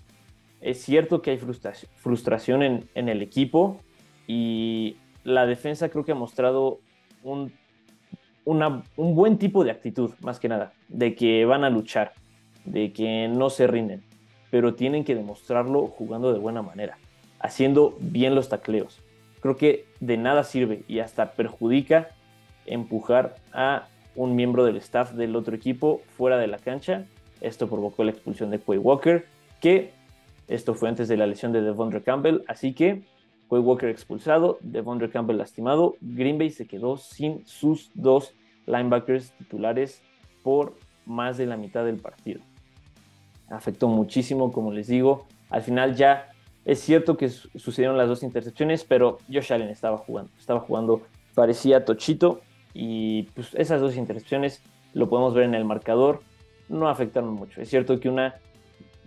Es 0.60 0.82
cierto 0.82 1.22
que 1.22 1.30
hay 1.30 1.38
frustración 1.38 2.62
en, 2.62 2.88
en 2.94 3.08
el 3.08 3.22
equipo 3.22 3.80
y 4.26 4.96
la 5.22 5.46
defensa 5.46 5.88
creo 5.88 6.04
que 6.04 6.12
ha 6.12 6.16
mostrado 6.16 6.80
un, 7.22 7.52
un 8.46 9.14
buen 9.14 9.38
tipo 9.38 9.64
de 9.64 9.72
actitud, 9.72 10.12
más 10.20 10.38
que 10.38 10.48
nada, 10.48 10.72
de 10.88 11.14
que 11.14 11.44
van 11.44 11.64
a 11.64 11.70
luchar, 11.70 12.12
de 12.64 12.92
que 12.92 13.28
no 13.28 13.50
se 13.50 13.66
rinden, 13.66 14.02
pero 14.50 14.74
tienen 14.74 15.04
que 15.04 15.14
demostrarlo 15.14 15.88
jugando 15.88 16.32
de 16.32 16.38
buena 16.38 16.62
manera, 16.62 16.96
haciendo 17.40 17.96
bien 18.00 18.34
los 18.34 18.48
tacleos. 18.48 19.02
Creo 19.40 19.56
que 19.56 19.84
de 20.00 20.16
nada 20.16 20.44
sirve 20.44 20.84
y 20.88 21.00
hasta 21.00 21.32
perjudica 21.32 22.10
empujar 22.66 23.34
a 23.52 23.88
un 24.14 24.34
miembro 24.34 24.64
del 24.64 24.76
staff 24.76 25.12
del 25.12 25.36
otro 25.36 25.54
equipo 25.54 26.00
fuera 26.16 26.38
de 26.38 26.46
la 26.46 26.58
cancha. 26.58 27.04
Esto 27.40 27.68
provocó 27.68 28.04
la 28.04 28.12
expulsión 28.12 28.50
de 28.50 28.58
Quay 28.60 28.78
Walker, 28.78 29.26
que 29.60 29.90
esto 30.48 30.74
fue 30.74 30.88
antes 30.88 31.08
de 31.08 31.16
la 31.16 31.26
lesión 31.26 31.52
de 31.52 31.62
Devondre 31.62 32.02
Campbell, 32.02 32.42
así 32.46 32.72
que 32.72 33.02
Quay 33.48 33.60
Walker 33.60 33.88
expulsado, 33.88 34.58
Devondre 34.60 35.10
Campbell 35.10 35.38
lastimado, 35.38 35.96
Green 36.00 36.38
Bay 36.38 36.50
se 36.50 36.66
quedó 36.66 36.96
sin 36.96 37.46
sus 37.46 37.90
dos 37.94 38.34
linebackers 38.66 39.32
titulares 39.38 40.02
por 40.42 40.74
más 41.04 41.36
de 41.38 41.46
la 41.46 41.56
mitad 41.56 41.84
del 41.84 41.96
partido. 41.96 42.40
Afectó 43.48 43.88
muchísimo, 43.88 44.52
como 44.52 44.72
les 44.72 44.88
digo. 44.88 45.26
Al 45.50 45.62
final 45.62 45.94
ya 45.94 46.30
es 46.64 46.80
cierto 46.80 47.16
que 47.16 47.28
sucedieron 47.28 47.96
las 47.96 48.08
dos 48.08 48.24
intercepciones, 48.24 48.84
pero 48.84 49.18
Josh 49.32 49.52
Allen 49.52 49.68
estaba 49.68 49.98
jugando, 49.98 50.32
estaba 50.36 50.60
jugando, 50.60 51.02
parecía 51.34 51.84
tochito 51.84 52.40
y 52.74 53.24
pues 53.34 53.54
esas 53.54 53.80
dos 53.80 53.96
intercepciones 53.96 54.62
lo 54.92 55.08
podemos 55.08 55.32
ver 55.32 55.44
en 55.44 55.54
el 55.54 55.64
marcador, 55.64 56.22
no 56.68 56.88
afectaron 56.88 57.34
mucho. 57.34 57.60
Es 57.60 57.70
cierto 57.70 58.00
que 58.00 58.08
una 58.08 58.34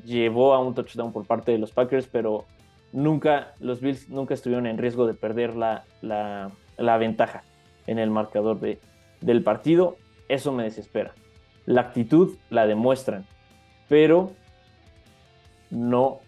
llevó 0.06 0.54
a 0.54 0.60
un 0.60 0.74
touchdown 0.74 1.12
por 1.12 1.26
parte 1.26 1.52
de 1.52 1.58
los 1.58 1.72
Packers, 1.72 2.08
pero 2.08 2.46
nunca, 2.92 3.54
los 3.60 3.82
Bills 3.82 4.10
nunca 4.10 4.34
estuvieron 4.34 4.66
en 4.68 4.78
riesgo 4.78 5.08
de 5.08 5.14
perder 5.14 5.56
la, 5.56 5.86
la, 6.02 6.98
ventaja 6.98 7.44
en 7.88 8.00
el 8.00 8.10
marcador 8.10 8.60
de, 8.60 8.80
del 9.22 9.44
partido. 9.44 9.98
Eso 10.28 10.52
me 10.52 10.64
desespera. 10.64 11.14
La 11.66 11.82
actitud 11.82 12.36
la 12.50 12.68
demuestran, 12.68 13.26
pero 13.88 14.32
no 15.70 16.20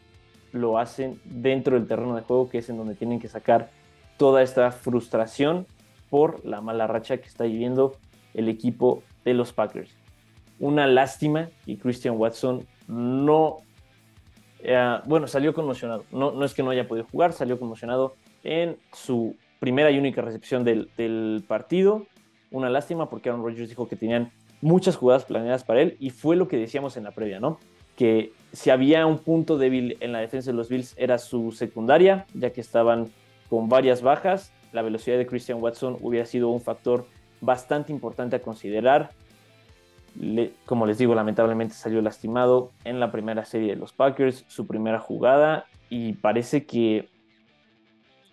lo 0.51 0.77
hacen 0.77 1.19
dentro 1.25 1.75
del 1.75 1.87
terreno 1.87 2.15
de 2.15 2.21
juego, 2.21 2.49
que 2.49 2.59
es 2.59 2.69
en 2.69 2.77
donde 2.77 2.95
tienen 2.95 3.19
que 3.19 3.27
sacar 3.27 3.69
toda 4.17 4.43
esta 4.43 4.71
frustración 4.71 5.65
por 6.09 6.45
la 6.45 6.61
mala 6.61 6.87
racha 6.87 7.17
que 7.17 7.27
está 7.27 7.45
viviendo 7.45 7.95
el 8.33 8.49
equipo 8.49 9.01
de 9.23 9.33
los 9.33 9.53
Packers. 9.53 9.91
Una 10.59 10.85
lástima 10.85 11.49
y 11.65 11.77
Christian 11.77 12.17
Watson 12.17 12.67
no, 12.87 13.57
eh, 14.63 14.99
bueno, 15.05 15.27
salió 15.27 15.53
conmocionado. 15.53 16.05
No, 16.11 16.31
no 16.31 16.45
es 16.45 16.53
que 16.53 16.63
no 16.63 16.69
haya 16.69 16.87
podido 16.87 17.05
jugar, 17.11 17.33
salió 17.33 17.59
conmocionado 17.59 18.15
en 18.43 18.77
su 18.93 19.35
primera 19.59 19.91
y 19.91 19.97
única 19.97 20.21
recepción 20.21 20.63
del, 20.63 21.43
partido. 21.47 22.05
Una 22.51 22.69
lástima 22.69 23.09
porque 23.09 23.29
Aaron 23.29 23.43
Rodgers 23.43 23.69
dijo 23.69 23.87
que 23.87 23.95
tenían 23.95 24.31
muchas 24.61 24.95
jugadas 24.95 25.25
planeadas 25.25 25.63
para 25.63 25.81
él 25.81 25.97
y 25.99 26.09
fue 26.09 26.35
lo 26.35 26.47
que 26.47 26.57
decíamos 26.57 26.97
en 26.97 27.03
la 27.05 27.11
previa, 27.11 27.39
¿no? 27.39 27.59
Que 27.95 28.33
si 28.51 28.69
había 28.69 29.05
un 29.05 29.19
punto 29.19 29.57
débil 29.57 29.97
en 30.01 30.11
la 30.11 30.19
defensa 30.19 30.51
de 30.51 30.57
los 30.57 30.69
Bills 30.69 30.93
era 30.97 31.17
su 31.17 31.51
secundaria, 31.51 32.25
ya 32.33 32.51
que 32.51 32.61
estaban 32.61 33.09
con 33.49 33.69
varias 33.69 34.01
bajas 34.01 34.51
la 34.71 34.81
velocidad 34.81 35.17
de 35.17 35.27
Christian 35.27 35.61
Watson 35.61 35.97
hubiera 36.01 36.25
sido 36.25 36.49
un 36.49 36.61
factor 36.61 37.05
bastante 37.39 37.91
importante 37.91 38.35
a 38.35 38.41
considerar. 38.41 39.11
Como 40.65 40.85
les 40.85 40.97
digo, 40.97 41.15
lamentablemente 41.15 41.73
salió 41.73 42.01
lastimado 42.01 42.71
en 42.83 42.99
la 42.99 43.11
primera 43.11 43.45
serie 43.45 43.69
de 43.69 43.75
los 43.75 43.93
Packers, 43.93 44.45
su 44.47 44.67
primera 44.67 44.99
jugada, 44.99 45.65
y 45.89 46.13
parece 46.13 46.65
que, 46.65 47.09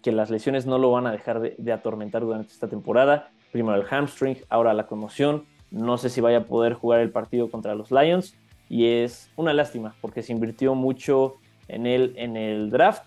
que 0.02 0.12
las 0.12 0.30
lesiones 0.30 0.66
no 0.66 0.78
lo 0.78 0.90
van 0.90 1.06
a 1.06 1.12
dejar 1.12 1.40
de, 1.40 1.72
atormentar 1.72 2.22
durante 2.22 2.52
esta 2.52 2.68
temporada. 2.68 3.30
Primero 3.52 3.76
el 3.76 3.84
hamstring, 3.84 4.38
ahora 4.48 4.74
la 4.74 4.86
conmoción. 4.86 5.44
No 5.70 5.98
sé 5.98 6.08
si 6.08 6.20
vaya 6.20 6.38
a 6.38 6.44
poder 6.44 6.74
jugar 6.74 7.00
el 7.00 7.10
partido 7.10 7.50
contra 7.50 7.74
los 7.74 7.90
Lions, 7.90 8.34
y 8.68 8.86
es 8.86 9.30
una 9.36 9.54
lástima 9.54 9.94
porque 10.00 10.22
se 10.22 10.32
invirtió 10.32 10.74
mucho 10.74 11.36
en 11.68 11.86
él 11.86 12.12
en 12.16 12.36
el 12.36 12.70
draft. 12.70 13.04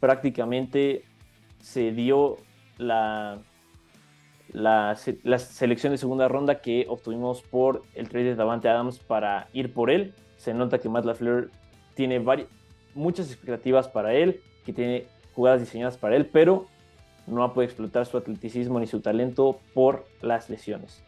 Prácticamente 0.00 1.04
se 1.60 1.92
dio 1.92 2.36
la, 2.78 3.38
la, 4.54 4.96
selección 4.96 5.92
de 5.92 5.98
segunda 5.98 6.28
ronda 6.28 6.60
que 6.60 6.86
obtuvimos 6.88 7.42
por 7.42 7.82
el 7.94 8.08
trade 8.08 8.24
de 8.26 8.34
Davante 8.36 8.68
Adams 8.68 8.98
para 8.98 9.48
ir 9.52 9.74
por 9.74 9.90
él. 9.90 10.14
Se 10.38 10.54
nota 10.54 10.78
que 10.78 10.88
Matt 10.88 11.04
LaFleur 11.04 11.50
tiene 11.94 12.24
muchas 12.94 13.30
expectativas 13.30 13.88
para 13.88 14.14
él, 14.14 14.40
que 14.64 14.72
tiene 14.72 15.06
jugadas 15.34 15.60
diseñadas 15.60 15.98
para 15.98 16.16
él, 16.16 16.26
pero 16.26 16.66
no 17.26 17.42
ha 17.42 17.52
podido 17.52 17.68
explotar 17.68 18.06
su 18.06 18.16
atleticismo 18.16 18.80
ni 18.80 18.86
su 18.86 19.00
talento 19.00 19.58
por 19.74 20.06
las 20.22 20.48
lesiones. 20.48 21.02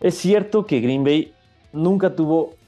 Es 0.00 0.16
cierto 0.16 0.66
que 0.66 0.80
Green 0.80 1.04
Bay 1.04 1.32
nunca 1.72 2.14
tuvo 2.14 2.58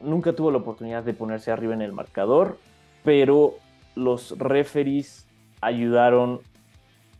nunca 0.00 0.34
tuvo 0.34 0.50
la 0.50 0.58
oportunidad 0.58 1.02
de 1.02 1.14
ponerse 1.14 1.50
arriba 1.50 1.72
en 1.72 1.80
el 1.80 1.92
marcador, 1.92 2.58
pero 3.04 3.54
los 3.94 4.38
referees 4.38 5.26
ayudaron, 5.60 6.40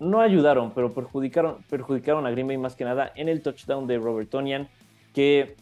no 0.02 0.20
ayudaron, 0.20 0.72
pero 0.72 0.92
perjudicaron, 0.92 1.58
perjudicaron 1.70 2.26
a 2.26 2.30
Green 2.30 2.46
Bay 2.46 2.58
más 2.58 2.76
que 2.76 2.84
nada 2.84 3.12
en 3.14 3.28
el 3.28 3.42
touchdown 3.42 3.86
de 3.86 3.98
Robert 3.98 4.28
Tonian, 4.28 4.68
que 5.14 5.56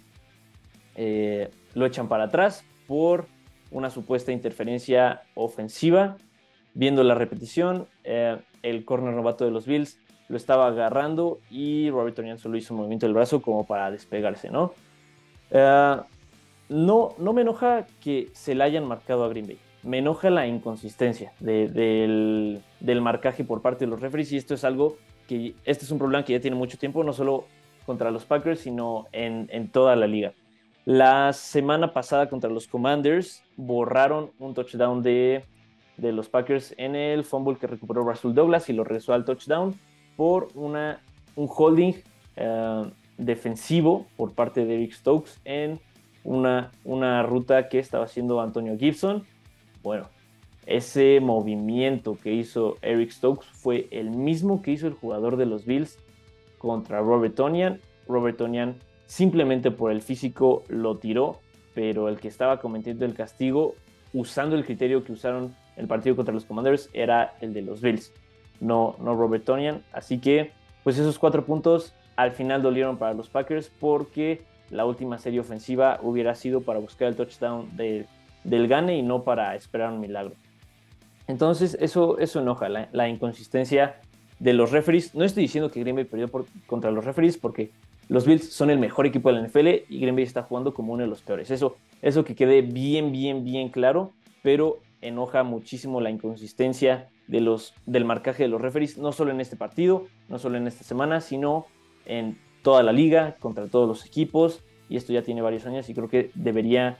eh, 0.97 1.50
lo 1.75 1.87
echan 1.87 2.09
para 2.09 2.25
atrás 2.25 2.64
por 2.87 3.26
una 3.70 3.90
supuesta 3.90 4.32
interferencia 4.32 5.23
ofensiva. 5.35 6.16
Viendo 6.73 7.02
la 7.02 7.14
repetición, 7.14 7.87
eh, 8.04 8.38
el 8.62 8.85
corner 8.85 9.14
novato 9.14 9.44
de 9.44 9.50
los 9.50 9.66
Bills 9.66 9.99
lo 10.28 10.37
estaba 10.37 10.68
agarrando 10.68 11.40
y 11.50 11.90
Robert 11.90 12.14
Tonian 12.14 12.38
solo 12.38 12.56
hizo 12.56 12.75
un 12.75 12.78
movimiento 12.78 13.06
del 13.06 13.14
brazo 13.14 13.42
como 13.42 13.66
para 13.66 13.90
despegarse, 13.90 14.50
¿no? 14.50 14.73
Eh, 15.50 15.97
no, 16.68 17.14
no 17.18 17.32
me 17.32 17.42
enoja 17.42 17.87
que 18.00 18.30
se 18.32 18.54
le 18.54 18.62
hayan 18.64 18.87
marcado 18.87 19.25
a 19.25 19.28
Green 19.28 19.49
Bay 19.49 19.59
me 19.82 19.99
enoja 19.99 20.30
la 20.30 20.46
inconsistencia 20.46 21.32
del, 21.40 22.62
marcaje 23.00 23.44
por 23.44 23.62
parte 23.62 23.84
de 23.84 23.90
los 23.90 24.00
referees 24.00 24.32
y 24.32 24.37
esto 24.37 24.54
es 24.54 24.64
algo 24.64 24.96
que, 25.26 25.54
este 25.64 25.84
es 25.84 25.90
un 25.90 25.99
problema 25.99 26.25
que 26.25 26.34
ya 26.34 26.40
tiene 26.40 26.56
mucho 26.56 26.78
tiempo, 26.78 27.02
no 27.04 27.12
solo 27.12 27.46
contra 27.87 28.10
los 28.10 28.25
Packers, 28.25 28.60
sino 28.60 29.06
en, 29.12 29.68
toda 29.68 29.96
la 29.96 30.06
liga. 30.06 30.32
La 30.84 31.32
semana 31.32 31.92
pasada 31.92 32.28
contra 32.28 32.50
los 32.50 32.66
Commanders 32.66 33.42
borraron 33.56 34.30
un 34.38 34.54
touchdown 34.54 35.02
de, 35.02 35.44
los 35.96 36.28
Packers 36.28 36.75
en 36.78 36.94
el 36.94 37.25
fumble 37.25 37.56
que 37.58 37.66
recuperó 37.66 38.02
Russell 38.02 38.34
Douglas 38.34 38.68
y 38.68 38.72
lo 38.72 38.84
regresó 38.84 39.12
al 39.12 39.25
touchdown 39.25 39.75
por 40.16 40.49
una, 40.54 41.00
un 41.37 41.49
holding 41.49 41.94
eh, 42.37 42.90
defensivo 43.18 44.06
por 44.16 44.32
parte 44.32 44.64
de 44.64 44.75
Eric 44.75 44.92
Stokes 44.92 45.32
en 45.44 45.78
una, 46.25 46.70
una 46.84 47.22
ruta 47.22 47.68
que 47.68 47.78
estaba 47.78 48.04
haciendo 48.04 48.40
Antonio 48.40 48.76
Gibson 48.78 49.25
bueno, 49.82 50.08
ese 50.66 51.20
movimiento 51.20 52.18
que 52.22 52.32
hizo 52.32 52.76
Eric 52.82 53.10
Stokes 53.10 53.46
fue 53.52 53.88
el 53.90 54.10
mismo 54.10 54.62
que 54.62 54.72
hizo 54.72 54.87
el 54.87 54.94
jugador 54.94 55.37
de 55.37 55.46
los 55.46 55.64
Bills 55.64 55.99
contra 56.58 57.00
Robert 57.00 57.34
Tonian. 57.34 57.80
Robert 58.06 58.37
Tonian 58.37 58.76
simplemente 59.06 59.70
por 59.70 59.90
el 59.90 60.02
físico 60.02 60.62
lo 60.68 60.99
tiró, 60.99 61.40
pero 61.75 62.08
el 62.08 62.20
que 62.20 62.28
estaba 62.28 62.60
cometiendo 62.60 63.04
el 63.04 63.14
castigo 63.14 63.75
usando 64.12 64.56
el 64.56 64.64
criterio 64.64 65.04
que 65.04 65.12
usaron 65.12 65.54
el 65.76 65.87
partido 65.87 66.16
contra 66.16 66.34
los 66.34 66.44
Commanders 66.44 66.90
era 66.92 67.34
el 67.40 67.52
de 67.54 67.62
los 67.62 67.80
Bills, 67.80 68.12
no, 68.60 68.96
no 69.00 69.14
Robert 69.14 69.44
Tonian. 69.44 69.82
Así 69.92 70.18
que, 70.18 70.52
pues 70.84 70.99
esos 70.99 71.18
cuatro 71.18 71.44
puntos 71.44 71.94
al 72.16 72.32
final 72.32 72.62
dolieron 72.62 72.99
para 72.99 73.14
los 73.14 73.28
Packers 73.28 73.70
porque 73.80 74.42
la 74.70 74.84
última 74.84 75.18
serie 75.18 75.40
ofensiva 75.40 75.99
hubiera 76.02 76.34
sido 76.34 76.60
para 76.60 76.78
buscar 76.78 77.08
el 77.08 77.16
touchdown 77.16 77.76
de 77.76 78.06
del 78.44 78.68
gane 78.68 78.97
y 78.97 79.02
no 79.02 79.23
para 79.23 79.54
esperar 79.54 79.92
un 79.92 80.00
milagro. 80.00 80.35
Entonces, 81.26 81.76
eso, 81.80 82.18
eso 82.18 82.40
enoja, 82.40 82.68
la, 82.68 83.09
inconsistencia 83.09 84.00
de 84.38 84.52
los 84.52 84.73
referees. 84.73 85.14
No 85.14 85.25
estoy 85.25 85.44
diciendo 85.44 85.70
que 85.70 85.80
Green 85.80 85.97
Bay 85.97 86.04
perdió 86.04 86.28
contra 86.66 86.90
los 86.90 87.04
referees 87.04 87.38
porque 87.38 87.70
los 88.09 88.26
Bills 88.26 88.52
son 88.52 88.70
el 88.70 88.78
mejor 88.78 89.06
equipo 89.06 89.32
de 89.32 89.40
la 89.40 89.47
NFL 89.47 89.68
y 89.88 90.00
Green 90.00 90.16
Bay 90.16 90.25
está 90.25 90.42
jugando 90.42 90.75
como 90.75 90.92
uno 90.92 91.04
de 91.04 91.09
los 91.09 91.23
peores. 91.23 91.50
Eso, 91.50 91.76
eso 92.02 92.25
que 92.25 92.35
quede 92.35 92.62
bien, 92.62 93.12
bien, 93.12 93.44
bien 93.44 93.68
claro, 93.68 94.12
pero 94.42 94.78
enoja 95.00 95.44
muchísimo 95.44 96.00
la 96.00 96.11
inconsistencia 96.11 97.09
de 97.28 97.40
los, 97.40 97.75
del 97.87 98.04
marcaje 98.04 98.42
de 98.42 98.49
los 98.49 98.61
referees, 98.61 98.99
no 98.99 99.12
solo 99.12 99.30
en 99.30 99.40
este 99.40 99.56
partido, 99.56 100.06
no 100.28 100.40
solo 100.40 100.56
en 100.56 100.66
esta 100.66 100.82
semana, 100.82 101.20
sino 101.20 101.66
en 102.06 102.37
toda 102.62 102.82
la 102.82 102.92
liga, 102.92 103.37
contra 103.38 103.68
todos 103.68 103.87
los 103.87 104.04
equipos. 104.04 104.64
Y 104.88 104.97
esto 104.97 105.12
ya 105.12 105.23
tiene 105.23 105.42
varios 105.42 105.64
años 105.66 105.88
y 105.88 105.94
creo 105.94 106.09
que 106.09 106.32
debería 106.35 106.99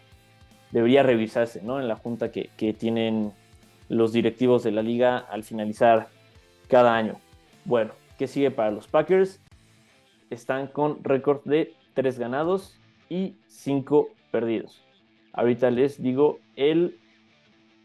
debería 0.71 1.03
revisarse 1.03 1.63
¿no? 1.63 1.81
en 1.81 1.89
la 1.89 1.97
junta 1.97 2.31
que, 2.31 2.51
tienen 2.79 3.33
los 3.89 4.13
directivos 4.13 4.63
de 4.63 4.71
la 4.71 4.83
liga 4.83 5.19
al 5.19 5.43
finalizar 5.43 6.09
cada 6.69 6.95
año. 6.97 7.17
Bueno, 7.65 7.93
¿qué 8.19 8.27
sigue 8.27 8.51
para 8.51 8.71
los 8.71 8.87
Packers? 8.87 9.41
Están 10.31 10.69
con 10.69 11.03
récord 11.03 11.43
de 11.45 11.75
3 11.95 12.19
ganados 12.19 12.79
y 13.09 13.35
5 13.49 14.09
perdidos. 14.31 14.85
Ahorita 15.33 15.71
les 15.71 16.01
digo 16.01 16.39
el 16.55 16.99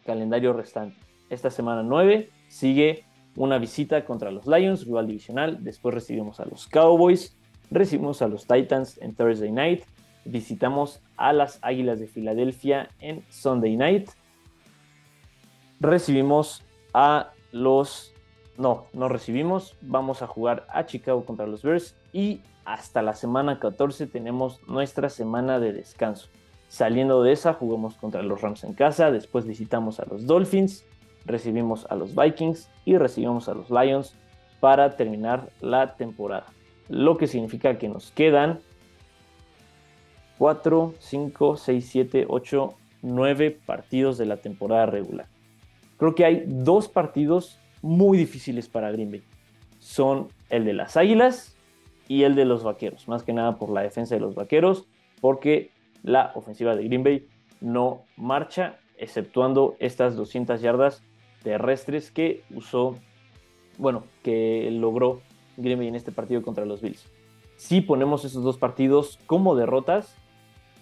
calendario 0.06 0.54
restante. 0.54 0.98
Esta 1.30 1.50
semana 1.50 1.82
9 1.82 2.30
sigue 2.48 3.06
una 3.36 3.58
visita 3.58 4.06
contra 4.06 4.32
los 4.32 4.48
Lions, 4.48 4.86
rival 4.86 5.08
divisional. 5.08 5.64
Después 5.64 5.96
recibimos 5.96 6.40
a 6.40 6.46
los 6.46 6.68
Cowboys, 6.68 7.36
recibimos 7.72 8.22
a 8.22 8.28
los 8.28 8.46
Titans 8.46 9.00
en 9.02 9.16
Thursday 9.16 9.52
Night, 9.52 9.84
visitamos 10.26 11.02
a 11.18 11.32
las 11.32 11.60
Águilas 11.62 12.00
de 12.00 12.08
Filadelfia 12.08 12.90
en 13.00 13.24
Sunday 13.30 13.78
Night, 13.78 14.10
recibimos 15.80 16.64
a 16.94 17.32
los... 17.52 18.12
No, 18.58 18.86
no 18.94 19.10
recibimos, 19.10 19.76
vamos 19.82 20.22
a 20.22 20.28
jugar 20.28 20.66
a 20.70 20.86
Chicago 20.86 21.26
contra 21.26 21.46
los 21.46 21.62
Bears 21.62 21.96
y 22.14 22.42
hasta 22.64 23.02
la 23.02 23.14
semana 23.14 23.60
14 23.60 24.08
tenemos 24.08 24.62
nuestra 24.68 25.10
semana 25.10 25.60
de 25.60 25.74
descanso. 25.74 26.30
Saliendo 26.68 27.22
de 27.22 27.34
esa, 27.34 27.54
jugamos 27.54 27.96
contra 27.96 28.24
los 28.24 28.42
Rams 28.42 28.64
en 28.64 28.74
casa, 28.74 29.12
después 29.12 29.46
visitamos 29.46 30.00
a 30.00 30.06
los 30.06 30.26
Dolphins, 30.26 30.86
recibimos 31.26 31.86
a 31.90 31.96
los 31.96 32.16
Vikings 32.16 32.70
y 32.86 32.98
recibimos 32.98 33.50
a 33.50 33.54
los 33.54 33.70
Lions 33.70 34.16
para 34.60 34.96
terminar 34.96 35.50
la 35.62 35.96
temporada. 35.96 36.48
Lo 36.90 37.18
que 37.18 37.28
significa 37.28 37.78
que 37.78 37.90
nos 37.90 38.12
quedan 38.12 38.60
4, 40.38 40.94
5, 41.00 41.58
6, 41.58 41.90
7, 41.90 42.26
8, 42.28 42.74
9 43.02 43.60
partidos 43.66 44.18
de 44.18 44.26
la 44.26 44.38
temporada 44.38 44.86
regular. 44.86 45.28
Creo 45.98 46.16
que 46.16 46.26
hay 46.26 46.44
dos 46.46 46.90
partidos 46.90 47.60
muy 47.82 48.18
difíciles 48.18 48.68
para 48.68 48.92
Green 48.92 49.12
Bay. 49.12 49.24
Son 49.80 50.30
el 50.50 50.66
de 50.66 50.74
las 50.74 50.98
Águilas 50.98 51.56
y 52.08 52.24
el 52.24 52.36
de 52.36 52.46
los 52.46 52.64
Vaqueros. 52.64 53.08
Más 53.08 53.24
que 53.24 53.34
nada 53.34 53.58
por 53.58 53.70
la 53.70 53.82
defensa 53.82 54.16
de 54.16 54.22
los 54.22 54.36
Vaqueros, 54.36 54.88
porque 55.22 55.72
la 56.04 56.32
ofensiva 56.36 56.76
de 56.76 56.84
Green 56.84 57.04
Bay 57.04 57.28
no 57.62 58.04
marcha, 58.18 58.80
exceptuando 58.98 59.76
estas 59.80 60.16
200 60.16 60.62
yardas 60.62 61.04
terrestres 61.44 62.12
que 62.12 62.44
usó, 62.54 62.98
bueno, 63.78 64.04
que 64.24 64.70
logró 64.72 65.22
Green 65.58 65.78
Bay 65.78 65.88
en 65.88 65.96
este 65.96 66.12
partido 66.12 66.42
contra 66.42 66.66
los 66.66 66.82
Bills. 66.82 67.08
Si 67.56 67.82
ponemos 67.82 68.26
esos 68.26 68.44
dos 68.44 68.58
partidos 68.58 69.20
como 69.28 69.56
derrotas, 69.56 70.18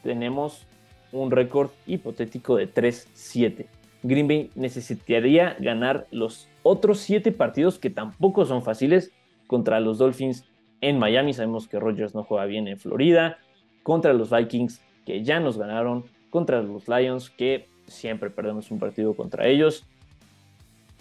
tenemos 0.04 0.68
un 1.12 1.32
récord 1.32 1.72
hipotético 1.88 2.56
de 2.56 2.72
3-7. 2.72 3.66
Green 4.04 4.28
Bay 4.28 4.52
necesitaría 4.56 5.56
ganar 5.60 6.08
los 6.12 6.50
otros 6.62 7.00
7 7.00 7.32
partidos 7.32 7.80
que 7.80 7.90
tampoco 7.90 8.46
son 8.46 8.64
fáciles 8.64 9.12
contra 9.48 9.80
los 9.80 9.98
Dolphins 9.98 10.46
en 10.82 11.00
Miami. 11.00 11.34
Sabemos 11.34 11.68
que 11.68 11.80
Rodgers 11.80 12.14
no 12.14 12.24
juega 12.24 12.46
bien 12.46 12.68
en 12.68 12.78
Florida. 12.78 13.38
Contra 13.82 14.14
los 14.14 14.30
Vikings, 14.30 14.82
que 15.06 15.24
ya 15.24 15.40
nos 15.40 15.58
ganaron. 15.58 16.06
Contra 16.30 16.62
los 16.62 16.88
Lions, 16.88 17.30
que 17.30 17.68
siempre 17.88 18.30
perdemos 18.30 18.72
un 18.72 18.80
partido 18.80 19.16
contra 19.16 19.48
ellos. 19.48 19.86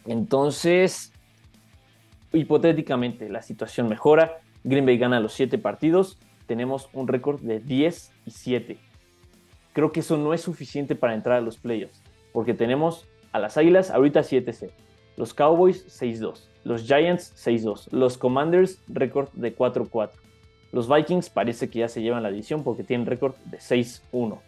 Entonces, 0.07 1.13
hipotéticamente, 2.33 3.29
la 3.29 3.43
situación 3.43 3.89
mejora. 3.89 4.39
Green 4.63 4.87
Bay 4.87 4.99
gana 4.99 5.19
los 5.21 5.33
7 5.33 5.59
partidos. 5.59 6.19
Tenemos 6.47 6.89
un 6.93 7.09
récord 7.09 7.41
de 7.41 7.61
10 7.61 8.13
y 8.27 8.31
7. 8.31 8.92
Creo 9.73 9.93
que 9.93 10.01
eso 10.01 10.17
no 10.17 10.35
es 10.35 10.41
suficiente 10.41 10.95
para 10.95 11.15
entrar 11.15 11.39
a 11.39 11.41
los 11.41 11.59
playoffs. 11.59 12.03
Porque 12.33 12.55
tenemos 12.55 13.07
a 13.33 13.39
las 13.39 13.57
Águilas 13.57 13.91
ahorita 13.91 14.21
7-0. 14.21 14.71
Los 15.17 15.35
Cowboys 15.35 15.87
6-2. 16.01 16.49
Los 16.65 16.85
Giants 16.85 17.35
6-2. 17.37 17.89
Los 17.91 18.19
Commanders 18.19 18.83
récord 18.89 19.29
de 19.33 19.57
4-4. 19.57 20.11
Los 20.73 20.89
Vikings 20.89 21.29
parece 21.29 21.69
que 21.69 21.81
ya 21.81 21.89
se 21.89 22.01
llevan 22.01 22.23
la 22.23 22.31
división 22.31 22.65
porque 22.65 22.85
tienen 22.85 23.07
récord 23.07 23.35
de 23.45 23.59
6-1. 23.59 24.39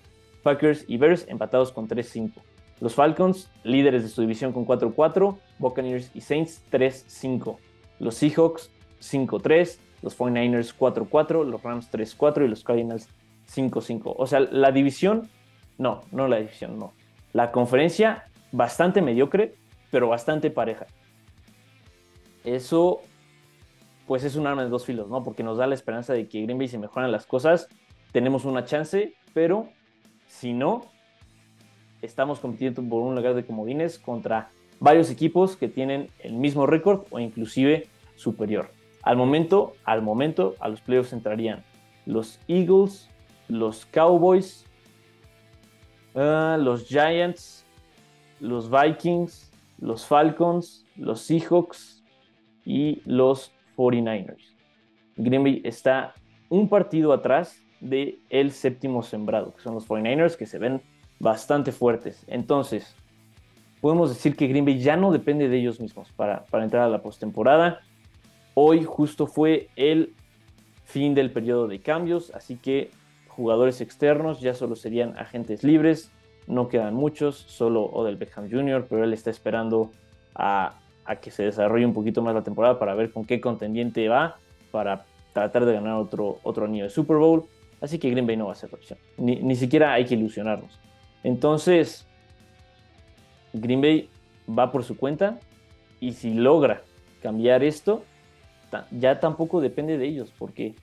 Packers 0.42 0.84
y 0.88 0.96
Bears 0.96 1.26
empatados 1.28 1.72
con 1.72 1.88
3-5. 1.88 2.32
Los 2.80 2.94
Falcons, 2.94 3.50
líderes 3.62 4.02
de 4.02 4.08
su 4.08 4.20
división 4.20 4.52
con 4.52 4.66
4-4, 4.66 5.38
Buccaneers 5.58 6.10
y 6.14 6.20
Saints 6.20 6.62
3-5. 6.70 7.56
Los 7.98 8.16
Seahawks 8.16 8.70
5-3, 9.00 9.78
los 10.02 10.18
49ers 10.18 10.74
4-4, 10.76 11.44
los 11.44 11.62
Rams 11.62 11.90
3-4 11.90 12.44
y 12.44 12.48
los 12.48 12.64
Cardinals 12.64 13.08
5-5. 13.52 14.14
O 14.16 14.26
sea, 14.26 14.40
la 14.40 14.72
división, 14.72 15.28
no, 15.78 16.02
no 16.10 16.28
la 16.28 16.36
división, 16.36 16.78
no. 16.78 16.92
La 17.32 17.50
conferencia 17.50 18.24
bastante 18.52 19.02
mediocre, 19.02 19.54
pero 19.90 20.08
bastante 20.08 20.50
pareja. 20.50 20.86
Eso, 22.44 23.00
pues 24.06 24.24
es 24.24 24.36
un 24.36 24.46
arma 24.46 24.64
de 24.64 24.70
dos 24.70 24.84
filos, 24.84 25.08
¿no? 25.08 25.22
Porque 25.22 25.42
nos 25.42 25.58
da 25.58 25.66
la 25.66 25.74
esperanza 25.74 26.12
de 26.12 26.28
que 26.28 26.42
Green 26.42 26.58
Bay 26.58 26.68
se 26.68 26.78
mejoran 26.78 27.10
las 27.10 27.26
cosas, 27.26 27.68
tenemos 28.12 28.44
una 28.44 28.64
chance, 28.64 29.14
pero 29.32 29.68
si 30.28 30.52
no, 30.52 30.84
estamos 32.02 32.38
compitiendo 32.38 32.82
por 32.82 33.02
un 33.02 33.14
lugar 33.14 33.34
de 33.34 33.44
comodines 33.44 33.98
contra 33.98 34.50
varios 34.78 35.10
equipos 35.10 35.56
que 35.56 35.68
tienen 35.68 36.10
el 36.20 36.34
mismo 36.34 36.66
récord 36.66 37.06
o 37.10 37.18
inclusive 37.18 37.88
superior. 38.16 38.70
Al 39.02 39.16
momento, 39.16 39.74
al 39.84 40.02
momento, 40.02 40.54
a 40.60 40.68
los 40.68 40.80
playoffs 40.80 41.12
entrarían 41.12 41.64
los 42.06 42.38
Eagles, 42.48 43.08
los 43.54 43.86
Cowboys, 43.86 44.64
ah, 46.14 46.56
los 46.60 46.86
Giants, 46.86 47.64
los 48.40 48.68
Vikings, 48.68 49.50
los 49.78 50.06
Falcons, 50.06 50.84
los 50.96 51.20
Seahawks 51.20 52.02
y 52.64 53.00
los 53.04 53.52
49ers. 53.76 54.54
Green 55.16 55.44
Bay 55.44 55.60
está 55.64 56.14
un 56.48 56.68
partido 56.68 57.12
atrás 57.12 57.60
del 57.80 58.18
el 58.28 58.50
séptimo 58.50 59.02
sembrado, 59.02 59.54
que 59.54 59.62
son 59.62 59.74
los 59.74 59.86
49ers, 59.86 60.36
que 60.36 60.46
se 60.46 60.58
ven 60.58 60.82
bastante 61.20 61.70
fuertes. 61.70 62.24
Entonces, 62.26 62.96
podemos 63.80 64.08
decir 64.08 64.34
que 64.34 64.48
Green 64.48 64.64
Bay 64.64 64.80
ya 64.80 64.96
no 64.96 65.12
depende 65.12 65.48
de 65.48 65.58
ellos 65.58 65.78
mismos 65.78 66.10
para, 66.12 66.44
entrar 66.52 66.82
a 66.82 66.88
la 66.88 67.02
postemporada. 67.02 67.80
Hoy 68.54 68.82
justo 68.84 69.26
fue 69.26 69.68
el 69.76 70.14
fin 70.84 71.14
del 71.14 71.30
periodo 71.30 71.68
de 71.68 71.80
cambios, 71.80 72.32
así 72.34 72.56
que 72.56 72.90
jugadores 73.34 73.80
externos 73.80 74.40
ya 74.40 74.54
solo 74.54 74.76
serían 74.76 75.16
agentes 75.18 75.62
libres. 75.62 76.10
No 76.46 76.68
quedan 76.68 76.94
muchos, 76.94 77.36
solo 77.36 77.84
Odell 77.84 78.16
Beckham 78.16 78.50
Jr., 78.50 78.86
pero 78.88 79.04
él 79.04 79.12
está 79.12 79.30
esperando 79.30 79.90
a, 80.34 80.74
que 81.20 81.30
se 81.30 81.42
desarrolle 81.42 81.86
un 81.86 81.94
poquito 81.94 82.22
más 82.22 82.34
la 82.34 82.42
temporada 82.42 82.78
para 82.78 82.94
ver 82.94 83.12
con 83.12 83.24
qué 83.24 83.40
contendiente 83.40 84.08
va 84.08 84.36
para 84.70 85.04
tratar 85.32 85.64
de 85.64 85.74
ganar 85.74 85.94
otro, 85.94 86.38
otro 86.42 86.64
anillo 86.64 86.84
de 86.84 86.90
Super 86.90 87.16
Bowl. 87.16 87.44
Así 87.80 87.98
que 87.98 88.10
Green 88.10 88.26
Bay 88.26 88.36
no 88.36 88.46
va 88.46 88.52
a 88.52 88.56
ser 88.56 88.70
la 88.72 88.78
opción. 88.78 88.98
Ni, 89.16 89.36
ni 89.36 89.56
siquiera 89.56 89.92
hay 89.92 90.04
que 90.04 90.14
ilusionarnos. 90.14 90.78
Entonces, 91.22 92.06
Green 93.52 93.80
Bay 93.80 94.08
va 94.48 94.70
por 94.70 94.84
su 94.84 94.96
cuenta 94.96 95.38
y 96.00 96.12
si 96.12 96.34
logra 96.34 96.82
cambiar 97.22 97.64
esto, 97.64 98.04
ya 98.90 99.20
tampoco 99.20 99.60
depende 99.60 99.98
de 99.98 100.06
ellos, 100.06 100.32
porque 100.38 100.74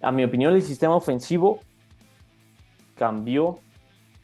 a 0.00 0.10
mi 0.12 0.24
opinión 0.24 0.54
el 0.54 0.62
sistema 0.62 0.96
ofensivo 0.96 1.60
cambió 3.04 3.58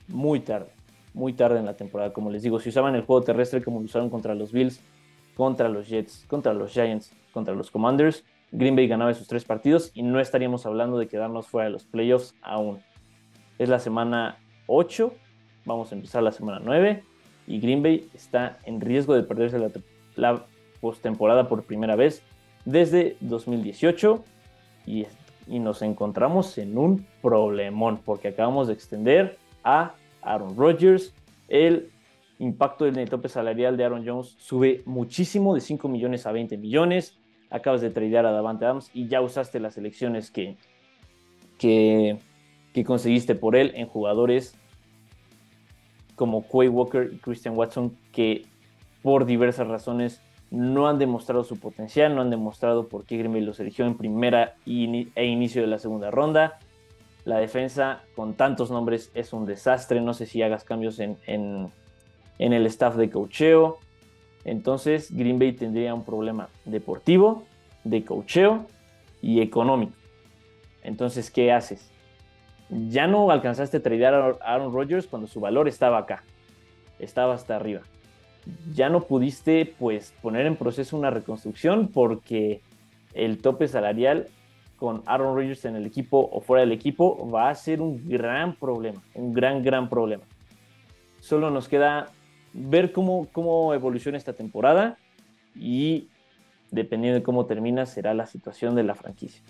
muy 0.08 0.40
tarde, 0.40 0.70
muy 1.12 1.34
tarde 1.34 1.58
en 1.58 1.66
la 1.66 1.76
temporada. 1.76 2.14
Como 2.14 2.30
les 2.30 2.42
digo, 2.42 2.58
si 2.60 2.70
usaban 2.70 2.94
el 2.94 3.02
juego 3.02 3.22
terrestre 3.22 3.62
como 3.62 3.78
lo 3.78 3.84
usaron 3.84 4.08
contra 4.08 4.34
los 4.34 4.52
Bills, 4.52 4.80
contra 5.36 5.68
los 5.68 5.86
Jets, 5.86 6.24
contra 6.28 6.54
los 6.54 6.72
Giants, 6.72 7.14
contra 7.34 7.54
los 7.54 7.70
Commanders, 7.70 8.24
Green 8.52 8.74
Bay 8.74 8.88
ganaba 8.88 9.10
esos 9.10 9.28
tres 9.28 9.44
partidos 9.44 9.90
y 9.92 10.02
no 10.02 10.18
estaríamos 10.18 10.64
hablando 10.64 10.96
de 10.96 11.08
quedarnos 11.08 11.46
fuera 11.46 11.66
de 11.66 11.72
los 11.72 11.84
playoffs 11.84 12.34
aún. 12.40 12.80
Es 13.58 13.68
la 13.68 13.80
semana 13.80 14.38
8 14.66 15.12
Vamos 15.66 15.92
a 15.92 15.94
empezar 15.94 16.22
la 16.22 16.32
semana 16.32 16.58
9 16.64 17.04
y 17.46 17.60
Green 17.60 17.82
Bay 17.82 18.08
está 18.14 18.58
en 18.64 18.80
riesgo 18.80 19.14
de 19.14 19.22
perderse 19.24 19.58
la, 20.16 20.46
postemporada 20.80 21.46
por 21.46 21.64
primera 21.64 21.94
vez 21.94 22.22
desde 22.64 23.18
2018 23.20 24.24
y, 24.86 25.06
y 25.50 25.58
nos 25.58 25.82
encontramos 25.82 26.56
en 26.58 26.78
un 26.78 27.06
problemón 27.20 28.00
porque 28.04 28.28
acabamos 28.28 28.68
de 28.68 28.74
extender 28.74 29.36
a 29.64 29.94
Aaron 30.22 30.56
Rodgers. 30.56 31.12
El 31.48 31.90
impacto 32.38 32.84
del 32.84 33.10
tope 33.10 33.28
salarial 33.28 33.76
de 33.76 33.84
Aaron 33.84 34.06
Jones 34.06 34.36
sube 34.38 34.82
muchísimo 34.86 35.54
de 35.54 35.60
5 35.60 35.88
millones 35.88 36.24
a 36.26 36.32
20 36.32 36.56
millones. 36.56 37.18
Acabas 37.50 37.80
de 37.80 37.90
tradear 37.90 38.26
a 38.26 38.30
Davante 38.30 38.64
Adams 38.64 38.90
y 38.94 39.08
ya 39.08 39.20
usaste 39.20 39.58
las 39.58 39.76
elecciones 39.76 40.30
que, 40.30 40.56
que, 41.58 42.18
que 42.72 42.84
conseguiste 42.84 43.34
por 43.34 43.56
él 43.56 43.72
en 43.74 43.88
jugadores 43.88 44.54
como 46.14 46.46
Quay 46.46 46.68
Walker 46.68 47.10
y 47.12 47.16
Christian 47.18 47.56
Watson 47.56 47.96
que 48.12 48.44
por 49.02 49.26
diversas 49.26 49.66
razones 49.66 50.22
no 50.50 50.88
han 50.88 50.98
demostrado 50.98 51.44
su 51.44 51.58
potencial, 51.58 52.14
no 52.14 52.22
han 52.22 52.30
demostrado 52.30 52.88
por 52.88 53.04
qué 53.04 53.18
Green 53.18 53.32
Bay 53.32 53.42
los 53.42 53.60
eligió 53.60 53.86
en 53.86 53.96
primera 53.96 54.54
e 54.66 55.24
inicio 55.24 55.62
de 55.62 55.68
la 55.68 55.78
segunda 55.78 56.10
ronda. 56.10 56.58
La 57.24 57.38
defensa 57.38 58.02
con 58.16 58.34
tantos 58.34 58.70
nombres 58.70 59.10
es 59.14 59.32
un 59.32 59.46
desastre, 59.46 60.00
no 60.00 60.14
sé 60.14 60.26
si 60.26 60.42
hagas 60.42 60.64
cambios 60.64 60.98
en, 60.98 61.18
en, 61.26 61.72
el 62.38 62.66
staff 62.66 62.96
de 62.96 63.10
cocheo. 63.10 63.78
Entonces 64.44 65.14
Green 65.14 65.38
Bay 65.38 65.52
tendría 65.52 65.94
un 65.94 66.04
problema 66.04 66.48
deportivo, 66.64 67.44
de 67.84 68.04
cocheo 68.04 68.66
y 69.22 69.40
económico. 69.40 69.92
Entonces, 70.82 71.30
¿qué 71.30 71.52
haces? 71.52 71.90
ya 72.70 73.06
no 73.06 73.30
alcanzaste 73.30 73.78
a 73.78 73.82
tradear 73.82 74.14
a 74.14 74.36
Aaron 74.42 74.72
Rodgers 74.72 75.06
cuando 75.06 75.26
su 75.26 75.40
valor 75.40 75.68
estaba 75.68 75.98
acá, 75.98 76.22
estaba 76.98 77.34
hasta 77.34 77.56
arriba. 77.56 77.82
Ya 78.72 78.88
no 78.88 79.02
pudiste 79.02 79.74
pues 79.78 80.14
poner 80.22 80.46
en 80.46 80.56
proceso 80.56 80.96
una 80.96 81.10
reconstrucción 81.10 81.88
porque 81.88 82.60
el 83.14 83.38
tope 83.38 83.68
salarial 83.68 84.28
con 84.76 85.02
Aaron 85.06 85.36
Rodgers 85.36 85.64
en 85.66 85.76
el 85.76 85.86
equipo 85.86 86.28
o 86.32 86.40
fuera 86.40 86.62
del 86.62 86.72
equipo 86.72 87.28
va 87.30 87.50
a 87.50 87.54
ser 87.54 87.82
un 87.82 88.08
gran 88.08 88.54
problema, 88.54 89.02
un 89.14 89.32
gran, 89.34 89.62
gran 89.62 89.88
problema. 89.88 90.24
Solo 91.20 91.50
nos 91.50 91.68
queda 91.68 92.08
ver 92.54 92.92
cómo, 92.92 93.28
cómo 93.32 93.74
evoluciona 93.74 94.16
esta 94.16 94.32
temporada 94.32 94.96
y 95.54 96.08
dependiendo 96.70 97.18
de 97.18 97.22
cómo 97.22 97.46
termina 97.46 97.84
será 97.84 98.14
la 98.14 98.26
situación 98.26 98.74
de 98.74 98.84
la 98.84 98.94
franquicia. 98.94 99.42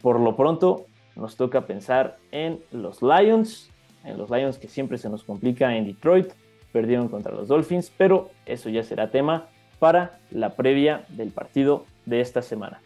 Por 0.00 0.20
lo 0.20 0.36
pronto 0.36 0.86
nos 1.16 1.36
toca 1.36 1.66
pensar 1.66 2.18
en 2.30 2.60
los 2.70 3.02
Lions, 3.02 3.70
en 4.04 4.18
los 4.18 4.30
Lions 4.30 4.58
que 4.58 4.68
siempre 4.68 4.98
se 4.98 5.08
nos 5.08 5.24
complica 5.24 5.76
en 5.76 5.86
Detroit, 5.86 6.32
perdieron 6.74 7.08
contra 7.08 7.32
los 7.32 7.46
Dolphins, 7.46 7.92
pero 7.96 8.30
eso 8.46 8.68
ya 8.68 8.82
será 8.82 9.12
tema 9.12 9.46
para 9.78 10.18
la 10.32 10.56
previa 10.56 11.04
del 11.08 11.30
partido 11.30 11.86
de 12.04 12.20
esta 12.20 12.42
semana. 12.42 12.80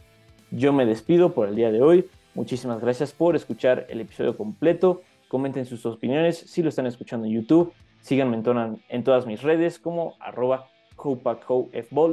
Yo 0.51 0.75
me 0.75 0.85
despido 0.85 1.33
por 1.33 1.49
el 1.49 1.57
día 1.57 1.73
de 1.73 1.81
hoy. 1.81 2.05
Muchísimas 2.35 2.83
gracias 2.83 3.13
por 3.13 3.35
escuchar 3.35 3.87
el 3.89 4.03
episodio 4.03 4.37
completo. 4.37 5.01
Comenten 5.29 5.65
sus 5.65 5.87
opiniones 5.87 6.37
si 6.37 6.63
lo 6.63 6.69
están 6.69 6.87
escuchando 6.87 7.27
en 7.27 7.33
YouTube. 7.33 7.73
Síganme 8.03 8.43
en, 8.91 9.05
todas 9.05 9.27
mis 9.27 9.43
redes 9.43 9.79
como 9.79 10.17
arroba 10.21 10.67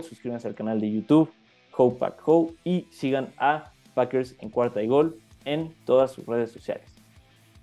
Suscríbanse 0.02 0.48
al 0.48 0.56
canal 0.56 0.80
de 0.80 0.90
YouTube 0.90 1.30
HopePackHo 1.72 2.54
y 2.64 2.88
sigan 2.90 3.34
a 3.38 3.74
Packers 3.96 4.36
en 4.40 4.50
cuarta 4.50 4.82
y 4.82 4.88
gol 4.88 5.20
en 5.44 5.74
todas 5.84 6.12
sus 6.12 6.26
redes 6.26 6.52
sociales. 6.52 6.88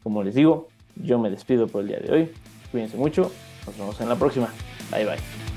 Como 0.02 0.22
les 0.22 0.34
digo, 0.34 0.68
yo 0.96 1.18
me 1.18 1.30
despido 1.30 1.66
por 1.66 1.80
el 1.80 1.88
día 1.88 2.00
de 2.00 2.12
hoy. 2.12 2.30
Cuídense 2.70 2.98
mucho. 2.98 3.30
Nos 3.66 3.76
vemos 3.78 4.00
en 4.00 4.08
la 4.08 4.16
próxima. 4.16 4.52
Bye 4.90 5.04
bye. 5.06 5.51